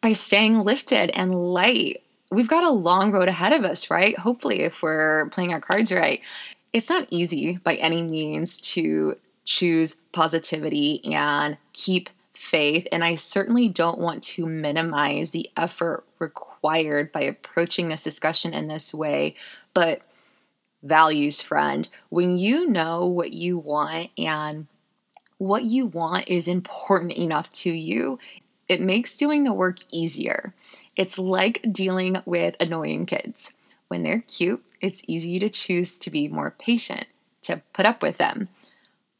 by 0.00 0.12
staying 0.12 0.60
lifted 0.60 1.10
and 1.10 1.34
light. 1.34 2.02
We've 2.30 2.48
got 2.48 2.64
a 2.64 2.70
long 2.70 3.10
road 3.10 3.28
ahead 3.28 3.52
of 3.52 3.64
us, 3.64 3.90
right? 3.90 4.16
Hopefully, 4.18 4.60
if 4.60 4.82
we're 4.82 5.28
playing 5.30 5.52
our 5.52 5.60
cards 5.60 5.90
right. 5.92 6.20
It's 6.72 6.88
not 6.88 7.06
easy 7.10 7.58
by 7.58 7.76
any 7.76 8.02
means 8.02 8.60
to 8.72 9.16
choose 9.44 9.94
positivity 10.12 11.04
and 11.14 11.56
keep 11.72 12.10
faith, 12.34 12.86
and 12.92 13.04
I 13.04 13.14
certainly 13.14 13.68
don't 13.68 13.98
want 13.98 14.22
to 14.24 14.46
minimize 14.46 15.30
the 15.30 15.50
effort 15.56 16.04
required 16.18 17.12
by 17.12 17.22
approaching 17.22 17.88
this 17.88 18.04
discussion 18.04 18.52
in 18.52 18.68
this 18.68 18.92
way. 18.92 19.36
But, 19.72 20.02
values 20.82 21.40
friend, 21.40 21.88
when 22.10 22.36
you 22.36 22.68
know 22.68 23.06
what 23.06 23.32
you 23.32 23.56
want 23.58 24.10
and 24.18 24.66
what 25.38 25.64
you 25.64 25.86
want 25.86 26.28
is 26.28 26.48
important 26.48 27.12
enough 27.12 27.50
to 27.52 27.72
you, 27.72 28.18
it 28.68 28.80
makes 28.80 29.16
doing 29.16 29.44
the 29.44 29.52
work 29.52 29.78
easier. 29.90 30.54
It's 30.96 31.18
like 31.18 31.64
dealing 31.70 32.16
with 32.24 32.56
annoying 32.60 33.06
kids. 33.06 33.52
When 33.88 34.02
they're 34.02 34.22
cute, 34.22 34.64
it's 34.80 35.02
easy 35.06 35.38
to 35.38 35.48
choose 35.48 35.98
to 35.98 36.10
be 36.10 36.28
more 36.28 36.50
patient, 36.50 37.06
to 37.42 37.62
put 37.72 37.86
up 37.86 38.02
with 38.02 38.16
them 38.16 38.48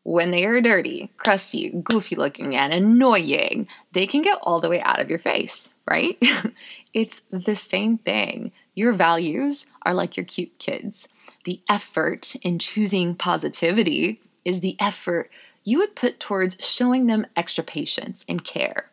when 0.05 0.31
they 0.31 0.45
are 0.45 0.61
dirty, 0.61 1.11
crusty, 1.17 1.71
goofy 1.71 2.15
looking, 2.15 2.55
and 2.55 2.73
annoying, 2.73 3.67
they 3.93 4.07
can 4.07 4.23
get 4.23 4.39
all 4.43 4.61
the 4.61 4.69
way 4.69 4.81
out 4.83 5.01
of 5.01 5.09
your 5.09 5.19
face, 5.19 5.73
right? 5.91 6.19
it's 6.95 7.23
the 7.31 7.57
same 7.57 7.99
thing. 7.99 8.53
Your 8.75 8.93
values 8.93 9.67
are 9.83 9.95
like 9.95 10.17
your 10.17 10.27
cute 10.27 10.57
kids. 10.59 11.09
The 11.45 11.61
effort 11.71 12.37
in 12.43 12.59
choosing 12.59 13.15
positivity 13.15 14.21
is 14.45 14.61
the 14.61 14.77
effort 14.79 15.31
you 15.65 15.79
would 15.79 15.97
put 15.97 16.21
towards 16.21 16.65
showing 16.65 17.07
them 17.07 17.27
extra 17.35 17.65
patience 17.65 18.27
and 18.29 18.45
care. 18.45 18.91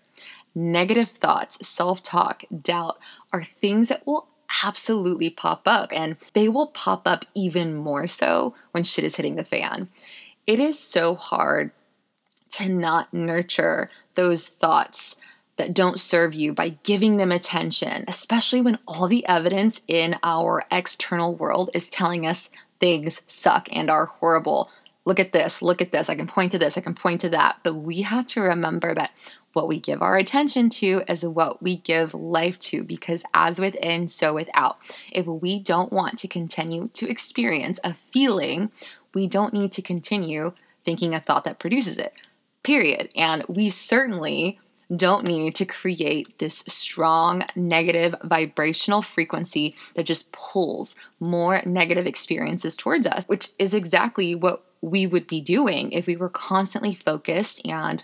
Negative 0.56 1.10
thoughts, 1.10 1.68
self 1.68 2.02
talk, 2.02 2.44
doubt 2.62 2.98
are 3.34 3.44
things 3.44 3.90
that 3.90 4.08
will 4.08 4.28
absolutely 4.64 5.30
pop 5.30 5.64
up, 5.66 5.92
and 5.94 6.16
they 6.34 6.48
will 6.48 6.68
pop 6.68 7.06
up 7.06 7.26
even 7.34 7.76
more 7.76 8.08
so 8.08 8.54
when 8.72 8.84
shit 8.84 9.06
is 9.06 9.16
hitting 9.16 9.36
the 9.36 9.44
fan 9.44 9.90
it 10.52 10.60
is 10.60 10.78
so 10.78 11.16
hard 11.16 11.72
to 12.50 12.68
not 12.68 13.14
nurture 13.14 13.90
those 14.16 14.50
thoughts 14.50 15.16
that 15.56 15.74
don't 15.74 15.98
serve 15.98 16.34
you 16.34 16.52
by 16.52 16.76
giving 16.84 17.16
them 17.16 17.32
attention, 17.32 18.04
especially 18.06 18.60
when 18.60 18.78
all 18.86 19.08
the 19.08 19.26
evidence 19.28 19.82
in 19.88 20.18
our 20.24 20.64
external 20.70 21.38
world 21.38 21.70
is 21.74 21.90
telling 21.90 22.28
us 22.28 22.50
things 22.82 23.22
suck 23.28 23.70
and 23.72 23.90
are 23.90 24.08
horrible. 24.08 24.70
Look 25.06 25.22
at 25.22 25.32
this, 25.32 25.62
look 25.62 25.82
at 25.82 25.92
this, 25.92 26.10
I 26.10 26.16
can 26.16 26.28
point 26.28 26.52
to 26.52 26.60
this, 26.60 26.78
I 26.78 26.82
can 26.82 26.96
point 26.96 27.22
to 27.22 27.30
that. 27.30 27.60
But 27.64 27.76
we 27.76 28.02
have 28.02 28.26
to 28.28 28.42
remember 28.42 28.94
that 28.94 29.12
what 29.54 29.70
we 29.70 29.80
give 29.80 30.02
our 30.02 30.18
attention 30.18 30.70
to 30.70 31.02
is 31.08 31.26
what 31.26 31.64
we 31.64 31.78
give 31.78 32.14
life 32.14 32.60
to, 32.60 32.84
because 32.84 33.24
as 33.34 33.58
within, 33.58 34.10
so 34.10 34.34
without. 34.34 34.80
If 35.14 35.26
we 35.28 35.62
don't 35.62 35.94
want 35.94 36.20
to 36.20 36.28
continue 36.28 36.90
to 36.96 37.10
experience 37.10 37.80
a 37.86 37.94
feeling 37.94 38.72
we 39.14 39.28
don't 39.28 39.54
need 39.54 39.72
to 39.74 39.82
continue 39.82 40.54
thinking 40.84 41.14
a 41.14 41.20
thought 41.20 41.46
that 41.46 41.60
produces 41.60 41.98
it, 41.98 42.14
period. 42.64 43.10
And 43.16 43.44
we 43.48 43.70
certainly 43.70 44.60
don't 44.96 45.26
need 45.26 45.56
to 45.56 45.66
create 45.66 46.38
this 46.40 46.60
strong 46.68 47.44
negative 47.56 48.16
vibrational 48.24 49.02
frequency 49.02 49.76
that 49.96 50.06
just 50.06 50.32
pulls 50.32 50.96
more 51.20 51.62
negative 51.66 52.06
experiences 52.06 52.76
towards 52.76 53.08
us, 53.08 53.26
which 53.26 53.50
is 53.58 53.74
exactly 53.74 54.36
what 54.36 54.64
we 54.82 55.06
would 55.08 55.28
be 55.28 55.40
doing 55.40 55.92
if 55.92 56.08
we 56.08 56.18
were 56.18 56.30
constantly 56.30 56.96
focused 56.96 57.66
and 57.66 58.04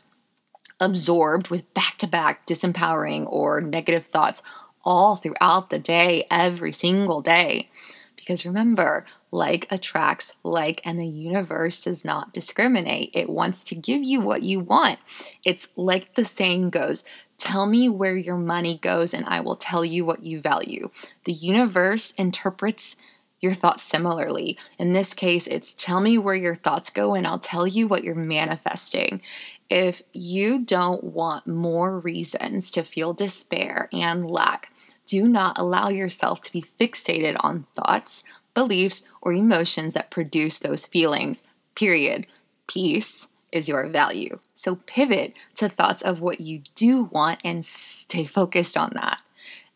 absorbed 0.79 1.49
with 1.49 1.73
back 1.73 1.97
to 1.97 2.07
back 2.07 2.45
disempowering 2.45 3.25
or 3.27 3.59
negative 3.59 4.05
thoughts 4.05 4.43
all 4.85 5.15
throughout 5.15 5.69
the 5.69 5.79
day, 5.79 6.25
every 6.29 6.71
single 6.71 7.21
day. 7.21 7.69
Because 8.15 8.45
remember, 8.45 9.05
like 9.37 9.67
attracts 9.71 10.33
like, 10.43 10.81
and 10.83 10.99
the 10.99 11.05
universe 11.05 11.83
does 11.83 12.03
not 12.03 12.33
discriminate. 12.33 13.11
It 13.13 13.29
wants 13.29 13.63
to 13.65 13.75
give 13.75 14.03
you 14.03 14.19
what 14.19 14.41
you 14.41 14.59
want. 14.59 14.97
It's 15.45 15.69
like 15.75 16.15
the 16.15 16.25
saying 16.25 16.71
goes 16.71 17.05
Tell 17.37 17.67
me 17.67 17.87
where 17.87 18.17
your 18.17 18.35
money 18.35 18.79
goes, 18.79 19.13
and 19.13 19.23
I 19.27 19.41
will 19.41 19.55
tell 19.55 19.85
you 19.85 20.03
what 20.03 20.23
you 20.23 20.41
value. 20.41 20.89
The 21.25 21.33
universe 21.33 22.11
interprets 22.17 22.95
your 23.39 23.53
thoughts 23.53 23.83
similarly. 23.83 24.57
In 24.79 24.93
this 24.93 25.13
case, 25.13 25.45
it's 25.45 25.75
tell 25.75 25.99
me 25.99 26.17
where 26.17 26.35
your 26.35 26.55
thoughts 26.55 26.89
go, 26.89 27.13
and 27.13 27.27
I'll 27.27 27.37
tell 27.37 27.67
you 27.67 27.87
what 27.87 28.03
you're 28.03 28.15
manifesting. 28.15 29.21
If 29.69 30.01
you 30.13 30.65
don't 30.65 31.03
want 31.03 31.45
more 31.45 31.99
reasons 31.99 32.71
to 32.71 32.81
feel 32.81 33.13
despair 33.13 33.87
and 33.93 34.27
lack, 34.27 34.71
do 35.07 35.27
not 35.27 35.57
allow 35.57 35.89
yourself 35.89 36.41
to 36.41 36.51
be 36.51 36.65
fixated 36.79 37.37
on 37.39 37.65
thoughts, 37.75 38.23
beliefs, 38.57 39.03
or 39.21 39.33
emotions 39.33 39.93
that 39.93 40.09
produce 40.09 40.57
those 40.57 40.87
feelings. 40.87 41.43
Period. 41.75 42.25
Peace 42.67 43.27
is 43.51 43.69
your 43.69 43.87
value. 43.87 44.39
So 44.55 44.77
pivot 44.87 45.33
to 45.57 45.69
thoughts 45.69 46.01
of 46.01 46.21
what 46.21 46.41
you 46.41 46.63
do 46.73 47.03
want 47.03 47.39
and 47.45 47.63
stay 47.63 48.25
focused 48.25 48.75
on 48.75 48.93
that. 48.95 49.19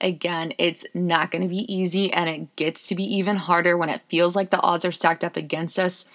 Again, 0.02 0.54
it's 0.58 0.84
not 0.96 1.30
going 1.30 1.44
to 1.44 1.48
be 1.48 1.72
easy 1.72 2.12
and 2.12 2.28
it 2.28 2.56
gets 2.56 2.88
to 2.88 2.96
be 2.96 3.04
even 3.04 3.36
harder 3.36 3.78
when 3.78 3.90
it 3.90 4.02
feels 4.10 4.36
like 4.36 4.50
the 4.50 4.62
odds 4.62 4.84
are 4.84 4.92
stacked 4.92 5.24
up 5.24 5.38
against 5.38 5.78
us. 5.78 6.08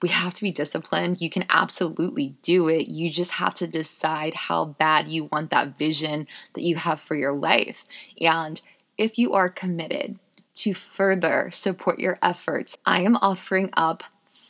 We 0.00 0.08
have 0.08 0.32
to 0.32 0.42
be 0.42 0.50
disciplined. 0.50 1.20
You 1.20 1.28
can 1.28 1.44
absolutely 1.50 2.36
do 2.40 2.70
it. 2.70 2.88
You 2.88 3.10
just 3.10 3.32
have 3.32 3.52
to 3.54 3.66
decide 3.66 4.32
how 4.32 4.64
bad 4.64 5.08
you 5.08 5.24
want 5.24 5.50
that 5.50 5.76
vision 5.76 6.26
that 6.54 6.62
you 6.62 6.76
have 6.76 7.02
for 7.02 7.16
your 7.16 7.34
life. 7.34 7.84
And 8.18 8.62
if 8.96 9.18
you 9.18 9.34
are 9.34 9.50
committed 9.50 10.18
to 10.54 10.74
further 10.74 11.50
support 11.50 11.98
your 11.98 12.18
efforts, 12.22 12.78
I 12.86 13.02
am 13.02 13.16
offering 13.16 13.70
up 13.76 14.04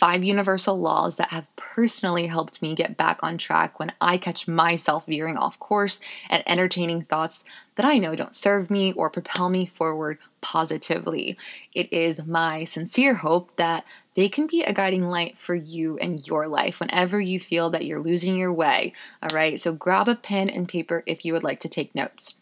five 0.04 0.25
universal 0.25 0.78
laws 0.78 1.16
that 1.16 1.30
have 1.30 1.46
personally 1.56 2.26
helped 2.26 2.61
me 2.61 2.75
get 2.75 2.96
back 2.96 3.20
on 3.23 3.38
track 3.38 3.78
when 3.78 3.92
I 4.00 4.18
catch 4.18 4.49
myself 4.49 5.06
veering 5.06 5.37
off 5.37 5.58
course 5.58 6.00
and 6.28 6.42
entertaining 6.46 7.02
thoughts 7.02 7.44
that 7.76 7.87
I 7.87 7.99
know 7.99 8.14
don't 8.14 8.34
serve 8.34 8.70
me 8.70 8.92
or 8.92 9.08
propel 9.08 9.49
me 9.49 9.66
forward 9.66 10.18
positively. 10.40 11.38
It 11.73 11.92
is 11.92 12.26
my 12.26 12.64
sincere 12.64 13.14
hope 13.14 13.56
that 13.56 13.84
they 14.14 14.28
can 14.28 14.46
be 14.46 14.62
a 14.62 14.75
guiding 14.75 15.08
light 15.08 15.38
for 15.38 15.54
you 15.54 15.96
and 15.99 16.26
your 16.26 16.49
life 16.49 16.80
whenever 16.80 17.20
you 17.20 17.40
feel 17.40 17.70
that 17.70 17.87
you're 17.87 18.00
losing 18.00 18.37
your 18.37 18.52
way. 18.52 18.92
All 19.23 19.34
right, 19.34 19.58
so 19.58 19.73
grab 19.73 20.08
a 20.08 20.16
pen 20.16 20.50
and 20.50 20.68
paper 20.68 21.02
if 21.06 21.25
you 21.25 21.32
would 21.32 21.44
like 21.44 21.61
to 21.61 21.68
take 21.68 21.94
notes. 21.94 22.34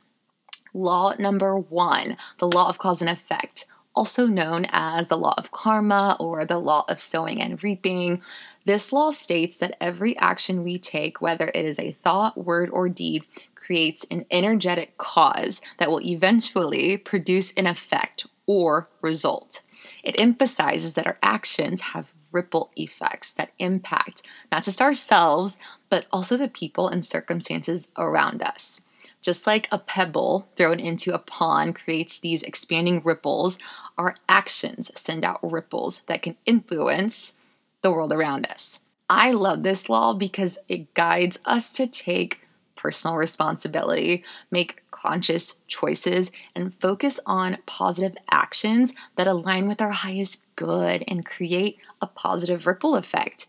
Law 0.74 1.14
number 1.18 1.58
one 1.58 2.16
the 2.38 2.48
law 2.48 2.68
of 2.68 2.78
cause 2.78 3.00
and 3.00 3.10
effect 3.10 3.66
also 3.94 4.26
known 4.26 4.66
as 4.70 5.08
the 5.08 5.18
law 5.18 5.34
of 5.36 5.50
karma 5.50 6.16
or 6.18 6.44
the 6.44 6.58
law 6.58 6.84
of 6.88 7.00
sowing 7.00 7.40
and 7.40 7.62
reaping. 7.62 8.22
This 8.64 8.92
law 8.92 9.10
states 9.10 9.58
that 9.58 9.76
every 9.80 10.16
action 10.18 10.62
we 10.62 10.78
take, 10.78 11.20
whether 11.20 11.48
it 11.48 11.64
is 11.64 11.78
a 11.78 11.92
thought, 11.92 12.38
word, 12.38 12.70
or 12.70 12.88
deed, 12.88 13.24
creates 13.54 14.06
an 14.10 14.24
energetic 14.30 14.96
cause 14.98 15.60
that 15.78 15.90
will 15.90 16.00
eventually 16.00 16.96
produce 16.96 17.52
an 17.54 17.66
effect 17.66 18.26
or 18.46 18.88
result. 19.00 19.62
It 20.02 20.20
emphasizes 20.20 20.94
that 20.94 21.06
our 21.06 21.18
actions 21.22 21.80
have 21.80 22.12
ripple 22.30 22.70
effects 22.76 23.32
that 23.34 23.52
impact 23.58 24.22
not 24.50 24.64
just 24.64 24.80
ourselves, 24.80 25.58
but 25.90 26.06
also 26.12 26.36
the 26.36 26.48
people 26.48 26.88
and 26.88 27.04
circumstances 27.04 27.88
around 27.98 28.42
us. 28.42 28.80
Just 29.22 29.46
like 29.46 29.68
a 29.70 29.78
pebble 29.78 30.48
thrown 30.56 30.80
into 30.80 31.14
a 31.14 31.18
pond 31.18 31.76
creates 31.76 32.18
these 32.18 32.42
expanding 32.42 33.00
ripples, 33.04 33.56
our 33.96 34.16
actions 34.28 34.90
send 34.94 35.24
out 35.24 35.38
ripples 35.42 36.00
that 36.08 36.22
can 36.22 36.36
influence 36.44 37.34
the 37.82 37.92
world 37.92 38.12
around 38.12 38.46
us. 38.46 38.80
I 39.08 39.30
love 39.30 39.62
this 39.62 39.88
law 39.88 40.12
because 40.12 40.58
it 40.68 40.92
guides 40.94 41.38
us 41.44 41.72
to 41.74 41.86
take 41.86 42.40
personal 42.74 43.16
responsibility, 43.16 44.24
make 44.50 44.82
conscious 44.90 45.56
choices, 45.68 46.32
and 46.56 46.74
focus 46.74 47.20
on 47.24 47.58
positive 47.64 48.16
actions 48.30 48.92
that 49.14 49.28
align 49.28 49.68
with 49.68 49.80
our 49.80 49.90
highest 49.90 50.42
good 50.56 51.04
and 51.06 51.24
create 51.24 51.78
a 52.00 52.06
positive 52.08 52.66
ripple 52.66 52.96
effect 52.96 53.46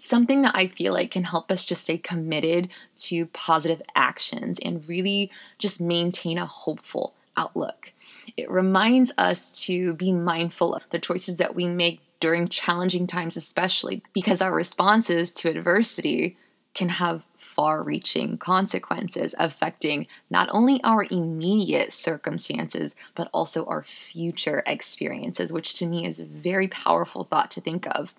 something 0.00 0.42
that 0.42 0.56
I 0.56 0.68
feel 0.68 0.92
like 0.92 1.10
can 1.10 1.24
help 1.24 1.50
us 1.50 1.64
just 1.64 1.82
stay 1.82 1.98
committed 1.98 2.70
to 2.96 3.26
positive 3.26 3.82
actions 3.94 4.58
and 4.58 4.86
really 4.88 5.30
just 5.58 5.80
maintain 5.80 6.38
a 6.38 6.46
hopeful 6.46 7.14
outlook. 7.36 7.92
It 8.36 8.50
reminds 8.50 9.12
us 9.18 9.64
to 9.66 9.94
be 9.94 10.12
mindful 10.12 10.74
of 10.74 10.84
the 10.90 10.98
choices 10.98 11.36
that 11.38 11.54
we 11.54 11.66
make 11.66 12.00
during 12.20 12.48
challenging 12.48 13.06
times, 13.06 13.36
especially 13.36 14.02
because 14.12 14.42
our 14.42 14.54
responses 14.54 15.32
to 15.34 15.48
adversity 15.48 16.36
can 16.74 16.88
have 16.88 17.24
far 17.36 17.82
reaching 17.82 18.38
consequences 18.38 19.34
affecting 19.38 20.06
not 20.30 20.48
only 20.52 20.82
our 20.84 21.04
immediate 21.10 21.92
circumstances, 21.92 22.94
but 23.14 23.28
also 23.32 23.64
our 23.66 23.82
future 23.82 24.62
experiences, 24.66 25.52
which 25.52 25.74
to 25.74 25.86
me 25.86 26.06
is 26.06 26.20
a 26.20 26.24
very 26.24 26.68
powerful 26.68 27.24
thought 27.24 27.50
to 27.50 27.60
think 27.60 27.86
of. 27.88 28.14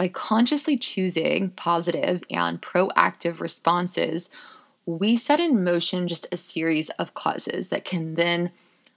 By 0.00 0.08
consciously 0.08 0.78
choosing 0.78 1.50
positive 1.50 2.22
and 2.30 2.62
proactive 2.62 3.38
responses, 3.38 4.30
we 4.86 5.14
set 5.14 5.40
in 5.40 5.62
motion 5.62 6.08
just 6.08 6.26
a 6.32 6.38
series 6.38 6.88
of 6.88 7.12
causes 7.12 7.68
that 7.68 7.84
can 7.84 8.14
then 8.14 8.50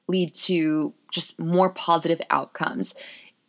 lead 0.08 0.34
to 0.46 0.94
just 1.12 1.42
more 1.42 1.72
positive 1.72 2.22
outcomes. 2.30 2.96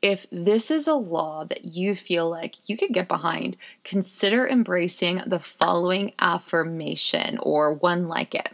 If 0.03 0.27
this 0.33 0.69
is 0.69 0.89
a 0.89 0.97
law 0.97 1.45
that 1.45 1.65
you 1.65 1.95
feel 1.95 2.29
like 2.29 2.69
you 2.69 2.77
could 2.77 2.93
get 2.93 3.07
behind, 3.07 3.57
consider 3.85 4.49
embracing 4.49 5.21
the 5.25 5.39
following 5.39 6.13
affirmation 6.19 7.39
or 7.41 7.73
one 7.73 8.09
like 8.09 8.35
it. 8.35 8.49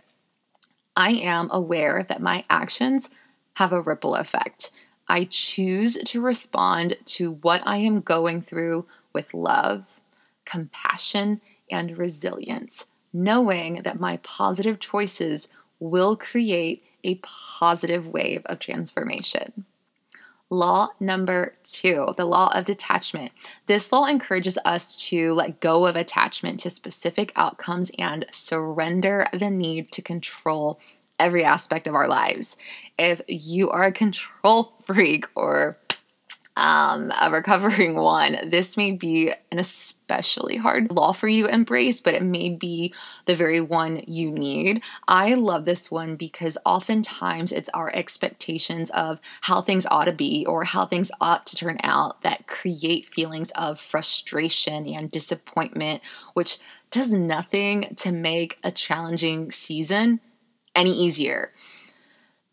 I 0.95 1.13
am 1.13 1.49
aware 1.51 2.05
that 2.07 2.21
my 2.21 2.45
actions 2.51 3.09
have 3.55 3.73
a 3.73 3.81
ripple 3.81 4.15
effect. 4.15 4.73
I 5.11 5.27
choose 5.29 5.99
to 6.05 6.20
respond 6.20 6.96
to 7.05 7.33
what 7.33 7.66
I 7.66 7.79
am 7.79 8.01
going 8.01 8.42
through 8.42 8.87
with 9.12 9.35
love, 9.35 10.01
compassion, 10.44 11.40
and 11.68 11.99
resilience, 11.99 12.87
knowing 13.12 13.83
that 13.83 13.99
my 13.99 14.18
positive 14.18 14.79
choices 14.79 15.49
will 15.81 16.16
create 16.16 16.85
a 17.03 17.16
positive 17.25 18.07
wave 18.07 18.42
of 18.46 18.61
transformation. 18.61 19.64
Law 20.49 20.90
number 21.01 21.57
two, 21.64 22.14
the 22.16 22.25
law 22.25 22.53
of 22.55 22.64
detachment. 22.64 23.33
This 23.66 23.90
law 23.90 24.07
encourages 24.07 24.59
us 24.64 25.09
to 25.09 25.33
let 25.33 25.59
go 25.59 25.87
of 25.87 25.96
attachment 25.96 26.61
to 26.61 26.70
specific 26.70 27.33
outcomes 27.35 27.90
and 27.99 28.27
surrender 28.31 29.27
the 29.33 29.51
need 29.51 29.90
to 29.90 30.03
control 30.03 30.79
every 31.20 31.44
aspect 31.44 31.87
of 31.87 31.94
our 31.94 32.09
lives. 32.09 32.56
If 32.98 33.20
you 33.28 33.70
are 33.70 33.85
a 33.85 33.92
control 33.92 34.74
freak 34.83 35.26
or 35.37 35.76
um, 36.56 37.12
a 37.20 37.30
recovering 37.30 37.94
one, 38.00 38.37
this 38.50 38.76
may 38.76 38.92
be 38.92 39.33
an 39.52 39.59
especially 39.59 40.56
hard 40.56 40.90
law 40.90 41.12
for 41.12 41.28
you 41.28 41.46
to 41.46 41.54
embrace, 41.54 42.00
but 42.00 42.14
it 42.14 42.22
may 42.22 42.50
be 42.50 42.92
the 43.26 43.37
very 43.37 43.61
one 43.61 44.02
you 44.06 44.33
need. 44.33 44.83
I 45.06 45.35
love 45.35 45.64
this 45.64 45.90
one 45.90 46.16
because 46.16 46.59
oftentimes 46.66 47.52
it's 47.52 47.70
our 47.70 47.90
expectations 47.94 48.90
of 48.90 49.20
how 49.42 49.62
things 49.62 49.87
ought 49.87 50.06
to 50.06 50.12
be 50.12 50.44
or 50.44 50.64
how 50.64 50.87
things 50.87 51.12
ought 51.20 51.46
to 51.46 51.56
turn 51.56 51.78
out 51.85 52.22
that 52.22 52.46
create 52.46 53.06
feelings 53.06 53.52
of 53.52 53.80
frustration 53.80 54.87
and 54.87 55.11
disappointment, 55.11 56.02
which 56.35 56.59
does 56.90 57.12
nothing 57.12 57.94
to 57.96 58.11
make 58.11 58.59
a 58.64 58.72
challenging 58.72 59.50
season 59.50 60.20
any 60.74 60.92
easier. 60.92 61.52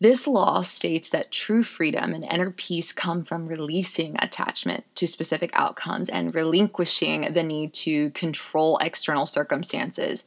This 0.00 0.28
law 0.28 0.60
states 0.60 1.10
that 1.10 1.32
true 1.32 1.64
freedom 1.64 2.14
and 2.14 2.24
inner 2.24 2.52
peace 2.52 2.92
come 2.92 3.24
from 3.24 3.48
releasing 3.48 4.14
attachment 4.20 4.84
to 4.94 5.08
specific 5.08 5.50
outcomes 5.54 6.08
and 6.08 6.32
relinquishing 6.32 7.32
the 7.32 7.42
need 7.42 7.72
to 7.74 8.10
control 8.10 8.78
external 8.78 9.26
circumstances. 9.26 10.24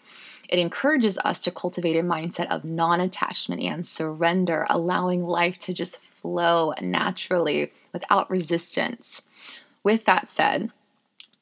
It 0.49 0.59
encourages 0.59 1.17
us 1.19 1.39
to 1.43 1.51
cultivate 1.51 1.95
a 1.95 2.03
mindset 2.03 2.47
of 2.47 2.65
non 2.65 2.99
attachment 2.99 3.61
and 3.61 3.85
surrender, 3.85 4.67
allowing 4.69 5.21
life 5.23 5.57
to 5.59 5.73
just 5.73 6.03
flow 6.03 6.73
naturally 6.81 7.71
without 7.93 8.29
resistance. 8.29 9.21
With 9.83 10.03
that 10.03 10.27
said, 10.27 10.69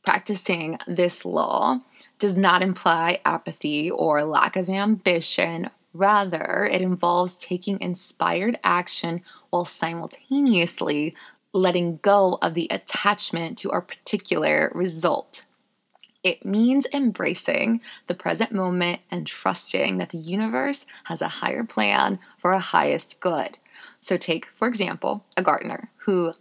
practicing 0.06 0.78
this 0.88 1.26
law 1.26 1.80
does 2.20 2.38
not 2.38 2.62
imply 2.62 3.22
apathy 3.26 3.90
or 3.90 4.24
lack 4.24 4.56
of 4.56 4.70
ambition. 4.70 5.72
Rather, 5.94 6.70
it 6.72 6.82
involves 6.82 7.38
taking 7.38 7.80
inspired 7.82 8.60
action 8.64 9.22
while 9.50 9.66
simultaneously 9.66 11.16
letting 11.54 11.98
go 11.98 12.38
of 12.42 12.54
the 12.54 12.68
attachment 12.70 13.58
to 13.58 13.72
our 13.72 13.82
particular 13.82 14.72
result. 14.76 15.46
It 16.22 16.46
means 16.46 16.86
embracing 16.94 17.82
the 18.08 18.14
present 18.14 18.52
moment 18.52 19.02
and 19.10 19.26
trusting 19.26 19.98
that 19.98 20.10
the 20.10 20.18
universe 20.18 20.86
has 21.06 21.22
a 21.22 21.28
higher 21.28 21.64
plan 21.64 22.20
for 22.38 22.52
a 22.52 22.60
highest 22.60 23.20
good. 23.20 23.58
So, 24.00 24.18
take, 24.18 24.48
for 24.54 24.68
example, 24.68 25.26
a 25.38 25.44
gardener 25.44 25.90
who 26.06 26.34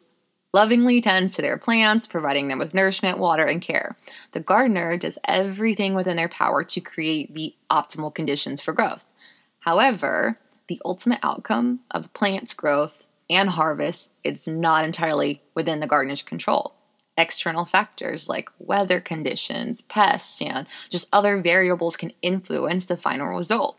lovingly 0.52 1.00
tends 1.00 1.36
to 1.36 1.42
their 1.42 1.58
plants, 1.58 2.06
providing 2.06 2.48
them 2.48 2.58
with 2.58 2.74
nourishment, 2.74 3.18
water, 3.18 3.44
and 3.44 3.62
care. 3.62 3.96
The 4.32 4.40
gardener 4.40 4.96
does 4.96 5.18
everything 5.24 5.94
within 5.94 6.16
their 6.16 6.28
power 6.28 6.64
to 6.64 6.80
create 6.80 7.34
the 7.34 7.54
optimal 7.70 8.14
conditions 8.14 8.60
for 8.60 8.72
growth. 8.72 9.04
However, 9.68 10.38
the 10.68 10.80
ultimate 10.82 11.20
outcome 11.22 11.80
of 11.90 12.04
the 12.04 12.08
plant's 12.08 12.54
growth 12.54 13.06
and 13.28 13.50
harvest 13.50 14.14
is 14.24 14.48
not 14.48 14.82
entirely 14.82 15.42
within 15.54 15.80
the 15.80 15.86
gardener's 15.86 16.22
control. 16.22 16.72
External 17.18 17.66
factors 17.66 18.30
like 18.30 18.48
weather 18.58 18.98
conditions, 18.98 19.82
pests, 19.82 20.40
and 20.40 20.66
just 20.88 21.06
other 21.12 21.42
variables 21.42 21.98
can 21.98 22.14
influence 22.22 22.86
the 22.86 22.96
final 22.96 23.36
result. 23.36 23.78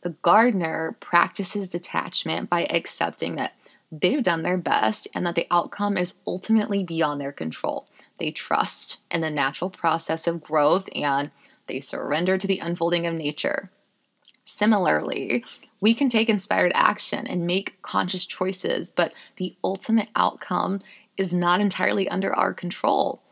The 0.00 0.16
gardener 0.22 0.96
practices 0.98 1.68
detachment 1.68 2.50
by 2.50 2.64
accepting 2.64 3.36
that 3.36 3.52
they've 3.92 4.24
done 4.24 4.42
their 4.42 4.58
best 4.58 5.06
and 5.14 5.24
that 5.26 5.36
the 5.36 5.46
outcome 5.48 5.96
is 5.96 6.16
ultimately 6.26 6.82
beyond 6.82 7.20
their 7.20 7.30
control. 7.30 7.86
They 8.18 8.32
trust 8.32 8.98
in 9.12 9.20
the 9.20 9.30
natural 9.30 9.70
process 9.70 10.26
of 10.26 10.42
growth 10.42 10.88
and 10.92 11.30
they 11.68 11.78
surrender 11.78 12.36
to 12.36 12.48
the 12.48 12.58
unfolding 12.58 13.06
of 13.06 13.14
nature. 13.14 13.70
Similarly, 14.60 15.42
we 15.80 15.94
can 15.94 16.10
take 16.10 16.28
inspired 16.28 16.72
action 16.74 17.26
and 17.26 17.46
make 17.46 17.80
conscious 17.80 18.26
choices, 18.26 18.90
but 18.90 19.14
the 19.36 19.56
ultimate 19.64 20.10
outcome 20.14 20.80
is 21.16 21.32
not 21.32 21.62
entirely 21.62 22.06
under 22.10 22.30
our 22.34 22.52
control. 22.52 23.22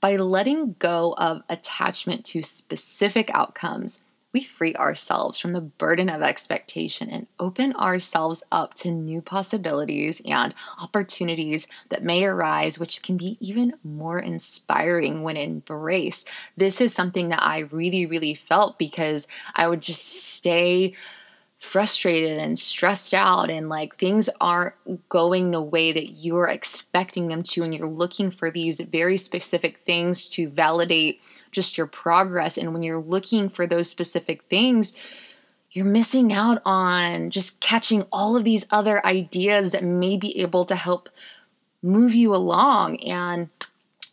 By 0.00 0.16
letting 0.16 0.76
go 0.78 1.14
of 1.16 1.42
attachment 1.48 2.26
to 2.26 2.42
specific 2.42 3.30
outcomes, 3.32 4.02
we 4.34 4.42
free 4.42 4.74
ourselves 4.74 5.38
from 5.38 5.52
the 5.52 5.60
burden 5.60 6.10
of 6.10 6.20
expectation 6.20 7.08
and 7.08 7.28
open 7.38 7.72
ourselves 7.76 8.42
up 8.50 8.74
to 8.74 8.90
new 8.90 9.22
possibilities 9.22 10.20
and 10.26 10.52
opportunities 10.82 11.68
that 11.88 12.02
may 12.02 12.24
arise, 12.24 12.78
which 12.78 13.02
can 13.02 13.16
be 13.16 13.38
even 13.40 13.72
more 13.84 14.18
inspiring 14.18 15.22
when 15.22 15.36
embraced. 15.36 16.28
This 16.56 16.80
is 16.80 16.92
something 16.92 17.28
that 17.28 17.44
I 17.44 17.60
really, 17.70 18.06
really 18.06 18.34
felt 18.34 18.76
because 18.76 19.28
I 19.54 19.68
would 19.68 19.80
just 19.80 20.04
stay 20.04 20.94
frustrated 21.58 22.38
and 22.38 22.58
stressed 22.58 23.14
out 23.14 23.50
and 23.50 23.68
like 23.68 23.94
things 23.96 24.28
aren't 24.40 24.74
going 25.08 25.52
the 25.52 25.62
way 25.62 25.92
that 25.92 26.08
you're 26.08 26.48
expecting 26.48 27.28
them 27.28 27.42
to 27.42 27.62
and 27.62 27.72
you're 27.72 27.88
looking 27.88 28.30
for 28.30 28.50
these 28.50 28.80
very 28.80 29.16
specific 29.16 29.78
things 29.78 30.28
to 30.28 30.48
validate 30.48 31.20
just 31.54 31.78
your 31.78 31.86
progress 31.86 32.58
and 32.58 32.72
when 32.72 32.82
you're 32.82 32.98
looking 32.98 33.48
for 33.48 33.66
those 33.66 33.88
specific 33.88 34.42
things 34.44 34.94
you're 35.70 35.84
missing 35.84 36.32
out 36.32 36.60
on 36.64 37.30
just 37.30 37.60
catching 37.60 38.02
all 38.12 38.36
of 38.36 38.44
these 38.44 38.66
other 38.70 39.04
ideas 39.04 39.72
that 39.72 39.82
may 39.82 40.16
be 40.16 40.40
able 40.40 40.64
to 40.64 40.76
help 40.76 41.08
move 41.82 42.14
you 42.14 42.34
along 42.34 42.96
and 43.00 43.48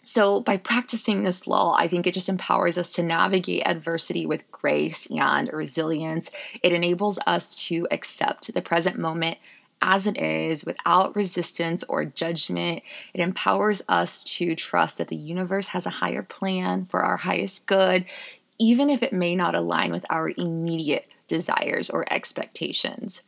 so, 0.04 0.42
by 0.42 0.58
practicing 0.58 1.24
this 1.24 1.46
law, 1.46 1.76
I 1.78 1.88
think 1.88 2.08
it 2.08 2.16
just 2.16 2.28
empowers 2.28 2.78
us 2.78 2.92
to 2.96 3.04
navigate 3.04 3.68
adversity 3.68 4.26
with 4.26 4.50
grace 4.52 5.08
and 5.12 5.50
resilience. 5.54 6.32
It 6.64 6.74
enables 6.74 7.20
us 7.28 7.54
to 7.68 7.88
accept 7.92 8.52
the 8.52 8.64
present 8.64 8.98
moment 8.98 9.38
as 9.82 10.08
it 10.08 10.18
is 10.18 10.66
without 10.66 11.16
resistance 11.16 11.84
or 11.90 12.06
judgment. 12.06 12.84
It 13.14 13.22
empowers 13.22 13.82
us 13.88 14.24
to 14.36 14.56
trust 14.56 14.98
that 14.98 15.08
the 15.08 15.16
universe 15.16 15.68
has 15.68 15.86
a 15.86 15.92
higher 15.92 16.24
plan 16.24 16.86
for 16.86 17.02
our 17.02 17.18
highest 17.18 17.66
good, 17.66 18.06
even 18.60 18.90
if 18.90 19.04
it 19.04 19.14
may 19.14 19.36
not 19.36 19.56
align 19.56 19.92
with 19.92 20.06
our 20.10 20.32
immediate 20.38 21.08
desires 21.28 21.90
or 21.90 22.06
expectations. 22.12 23.24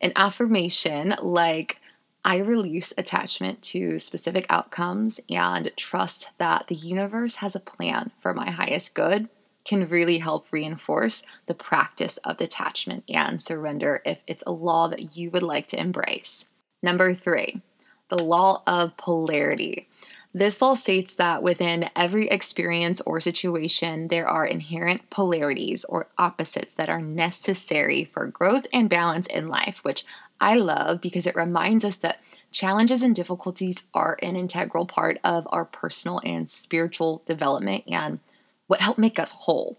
An 0.00 0.12
affirmation 0.16 1.14
like, 1.22 1.80
I 2.24 2.38
release 2.38 2.92
attachment 2.96 3.60
to 3.62 3.98
specific 3.98 4.46
outcomes 4.48 5.20
and 5.28 5.70
trust 5.76 6.36
that 6.38 6.68
the 6.68 6.74
universe 6.74 7.36
has 7.36 7.54
a 7.54 7.60
plan 7.60 8.12
for 8.18 8.32
my 8.32 8.50
highest 8.50 8.94
good 8.94 9.28
can 9.64 9.88
really 9.88 10.18
help 10.18 10.46
reinforce 10.50 11.22
the 11.46 11.54
practice 11.54 12.16
of 12.18 12.36
detachment 12.36 13.04
and 13.08 13.40
surrender 13.40 14.00
if 14.04 14.18
it's 14.26 14.44
a 14.46 14.52
law 14.52 14.88
that 14.88 15.16
you 15.16 15.30
would 15.30 15.42
like 15.42 15.66
to 15.68 15.80
embrace. 15.80 16.46
Number 16.82 17.14
three, 17.14 17.62
the 18.10 18.22
law 18.22 18.62
of 18.66 18.96
polarity. 18.96 19.88
This 20.36 20.60
law 20.60 20.74
states 20.74 21.14
that 21.14 21.44
within 21.44 21.88
every 21.94 22.28
experience 22.28 23.00
or 23.06 23.20
situation, 23.20 24.08
there 24.08 24.26
are 24.26 24.44
inherent 24.44 25.08
polarities 25.08 25.84
or 25.84 26.08
opposites 26.18 26.74
that 26.74 26.88
are 26.88 27.00
necessary 27.00 28.04
for 28.04 28.26
growth 28.26 28.66
and 28.72 28.90
balance 28.90 29.28
in 29.28 29.46
life, 29.46 29.78
which 29.84 30.04
I 30.40 30.56
love 30.56 31.00
because 31.00 31.28
it 31.28 31.36
reminds 31.36 31.84
us 31.84 31.98
that 31.98 32.18
challenges 32.50 33.02
and 33.02 33.14
difficulties 33.14 33.88
are 33.94 34.18
an 34.22 34.34
integral 34.34 34.86
part 34.86 35.18
of 35.22 35.46
our 35.50 35.64
personal 35.64 36.20
and 36.24 36.50
spiritual 36.50 37.22
development 37.24 37.84
and 37.86 38.18
what 38.66 38.80
help 38.80 38.98
make 38.98 39.18
us 39.18 39.32
whole. 39.32 39.78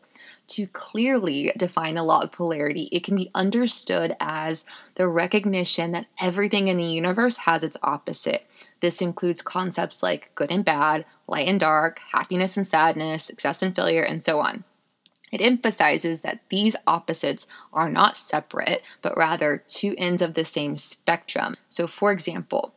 To 0.49 0.67
clearly 0.67 1.51
define 1.57 1.95
the 1.95 2.03
law 2.03 2.21
of 2.21 2.31
polarity, 2.31 2.87
it 2.91 3.03
can 3.03 3.15
be 3.15 3.31
understood 3.33 4.15
as 4.19 4.63
the 4.93 5.07
recognition 5.07 5.91
that 5.93 6.05
everything 6.21 6.67
in 6.67 6.77
the 6.77 6.83
universe 6.83 7.37
has 7.37 7.63
its 7.63 7.77
opposite. 7.81 8.45
This 8.79 9.01
includes 9.01 9.41
concepts 9.41 10.03
like 10.03 10.29
good 10.35 10.51
and 10.51 10.63
bad, 10.63 11.05
light 11.27 11.47
and 11.47 11.59
dark, 11.59 11.99
happiness 12.13 12.57
and 12.57 12.67
sadness, 12.67 13.23
success 13.23 13.63
and 13.63 13.75
failure, 13.75 14.03
and 14.03 14.21
so 14.21 14.39
on. 14.39 14.63
It 15.31 15.41
emphasizes 15.41 16.21
that 16.21 16.41
these 16.49 16.75
opposites 16.85 17.47
are 17.73 17.89
not 17.89 18.15
separate, 18.15 18.83
but 19.01 19.17
rather 19.17 19.63
two 19.65 19.95
ends 19.97 20.21
of 20.21 20.35
the 20.35 20.45
same 20.45 20.77
spectrum. 20.77 21.55
So, 21.67 21.87
for 21.87 22.11
example, 22.11 22.74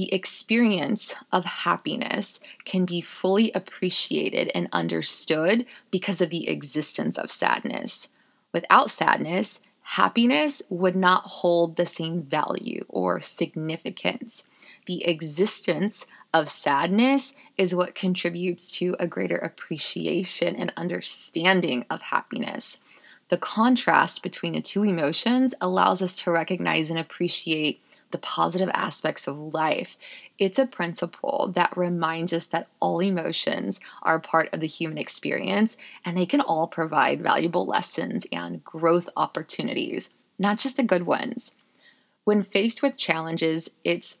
the 0.00 0.14
experience 0.14 1.14
of 1.30 1.44
happiness 1.44 2.40
can 2.64 2.86
be 2.86 3.02
fully 3.02 3.52
appreciated 3.52 4.50
and 4.54 4.66
understood 4.72 5.66
because 5.90 6.22
of 6.22 6.30
the 6.30 6.48
existence 6.48 7.18
of 7.18 7.30
sadness. 7.30 8.08
Without 8.50 8.90
sadness, 8.90 9.60
happiness 9.82 10.62
would 10.70 10.96
not 10.96 11.24
hold 11.24 11.76
the 11.76 11.84
same 11.84 12.22
value 12.22 12.82
or 12.88 13.20
significance. 13.20 14.44
The 14.86 15.04
existence 15.06 16.06
of 16.32 16.48
sadness 16.48 17.34
is 17.58 17.74
what 17.74 17.94
contributes 17.94 18.72
to 18.78 18.96
a 18.98 19.06
greater 19.06 19.36
appreciation 19.36 20.56
and 20.56 20.72
understanding 20.78 21.84
of 21.90 22.00
happiness. 22.00 22.78
The 23.28 23.36
contrast 23.36 24.22
between 24.22 24.54
the 24.54 24.62
two 24.62 24.82
emotions 24.82 25.54
allows 25.60 26.00
us 26.00 26.16
to 26.22 26.30
recognize 26.30 26.88
and 26.90 26.98
appreciate 26.98 27.82
the 28.10 28.18
positive 28.18 28.70
aspects 28.74 29.26
of 29.26 29.38
life. 29.38 29.96
It's 30.38 30.58
a 30.58 30.66
principle 30.66 31.50
that 31.54 31.76
reminds 31.76 32.32
us 32.32 32.46
that 32.46 32.68
all 32.80 33.00
emotions 33.00 33.80
are 34.02 34.20
part 34.20 34.48
of 34.52 34.60
the 34.60 34.66
human 34.66 34.98
experience 34.98 35.76
and 36.04 36.16
they 36.16 36.26
can 36.26 36.40
all 36.40 36.66
provide 36.66 37.22
valuable 37.22 37.66
lessons 37.66 38.26
and 38.32 38.64
growth 38.64 39.08
opportunities, 39.16 40.10
not 40.38 40.58
just 40.58 40.76
the 40.76 40.82
good 40.82 41.04
ones. 41.04 41.54
When 42.24 42.42
faced 42.42 42.82
with 42.82 42.98
challenges, 42.98 43.70
it's 43.84 44.18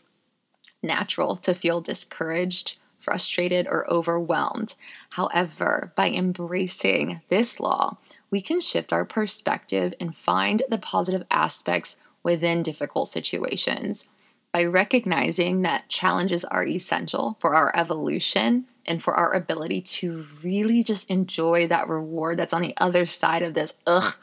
natural 0.82 1.36
to 1.36 1.54
feel 1.54 1.80
discouraged, 1.80 2.76
frustrated, 3.00 3.66
or 3.68 3.90
overwhelmed. 3.90 4.74
However, 5.10 5.92
by 5.96 6.10
embracing 6.10 7.20
this 7.28 7.60
law, 7.60 7.98
we 8.30 8.40
can 8.40 8.60
shift 8.60 8.92
our 8.92 9.04
perspective 9.04 9.94
and 10.00 10.16
find 10.16 10.62
the 10.68 10.78
positive 10.78 11.26
aspects 11.30 11.96
within 12.22 12.62
difficult 12.62 13.08
situations. 13.08 14.06
By 14.52 14.64
recognizing 14.64 15.62
that 15.62 15.88
challenges 15.88 16.44
are 16.44 16.66
essential 16.66 17.36
for 17.40 17.54
our 17.54 17.70
evolution 17.74 18.66
and 18.84 19.02
for 19.02 19.14
our 19.14 19.32
ability 19.32 19.80
to 19.82 20.24
really 20.42 20.82
just 20.82 21.10
enjoy 21.10 21.68
that 21.68 21.88
reward 21.88 22.38
that's 22.38 22.52
on 22.52 22.62
the 22.62 22.74
other 22.76 23.06
side 23.06 23.42
of 23.42 23.54
this, 23.54 23.74
ugh, 23.86 24.16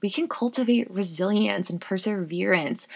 we 0.00 0.10
can 0.10 0.28
cultivate 0.28 0.90
resilience 0.90 1.70
and 1.70 1.80
perseverance 1.80 2.86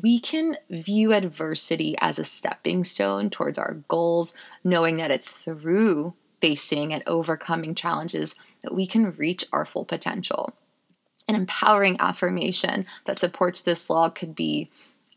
we 0.00 0.20
can 0.20 0.58
view 0.68 1.12
adversity 1.12 1.96
as 2.00 2.18
a 2.18 2.24
stepping 2.24 2.84
stone 2.84 3.30
towards 3.30 3.58
our 3.58 3.82
goals, 3.88 4.34
knowing 4.62 4.98
that 4.98 5.10
it's 5.10 5.32
through 5.32 6.14
facing 6.40 6.92
and 6.92 7.02
overcoming 7.06 7.74
challenges 7.74 8.34
that 8.62 8.74
we 8.74 8.86
can 8.86 9.12
reach 9.12 9.46
our 9.52 9.64
full 9.64 9.86
potential. 9.86 10.54
An 11.28 11.34
empowering 11.34 11.96
affirmation 11.98 12.86
that 13.04 13.18
supports 13.18 13.60
this 13.60 13.90
law 13.90 14.10
could 14.10 14.34
be 14.34 14.70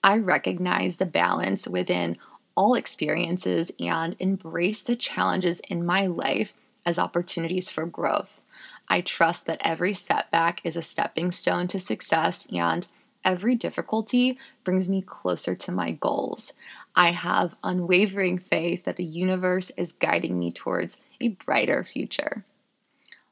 I 0.03 0.17
recognize 0.17 0.97
the 0.97 1.05
balance 1.05 1.67
within 1.67 2.17
all 2.55 2.75
experiences 2.75 3.71
and 3.79 4.15
embrace 4.19 4.81
the 4.81 4.95
challenges 4.95 5.59
in 5.61 5.85
my 5.85 6.05
life 6.05 6.53
as 6.85 6.97
opportunities 6.97 7.69
for 7.69 7.85
growth. 7.85 8.39
I 8.87 9.01
trust 9.01 9.45
that 9.45 9.61
every 9.63 9.93
setback 9.93 10.61
is 10.63 10.75
a 10.75 10.81
stepping 10.81 11.31
stone 11.31 11.67
to 11.67 11.79
success 11.79 12.47
and 12.51 12.87
every 13.23 13.55
difficulty 13.55 14.39
brings 14.63 14.89
me 14.89 15.01
closer 15.01 15.53
to 15.55 15.71
my 15.71 15.91
goals. 15.91 16.53
I 16.95 17.11
have 17.11 17.55
unwavering 17.63 18.39
faith 18.39 18.85
that 18.85 18.95
the 18.95 19.03
universe 19.03 19.71
is 19.77 19.91
guiding 19.91 20.39
me 20.39 20.51
towards 20.51 20.97
a 21.21 21.29
brighter 21.29 21.83
future. 21.83 22.43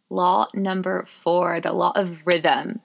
Law 0.09 0.47
number 0.53 1.05
four, 1.05 1.59
the 1.59 1.73
law 1.73 1.91
of 1.95 2.25
rhythm. 2.25 2.81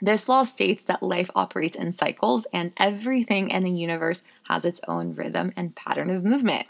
This 0.00 0.28
law 0.28 0.44
states 0.44 0.84
that 0.84 1.02
life 1.02 1.28
operates 1.34 1.76
in 1.76 1.92
cycles 1.92 2.46
and 2.52 2.72
everything 2.76 3.50
in 3.50 3.64
the 3.64 3.70
universe 3.70 4.22
has 4.44 4.64
its 4.64 4.80
own 4.86 5.16
rhythm 5.16 5.52
and 5.56 5.74
pattern 5.74 6.10
of 6.10 6.24
movement. 6.24 6.66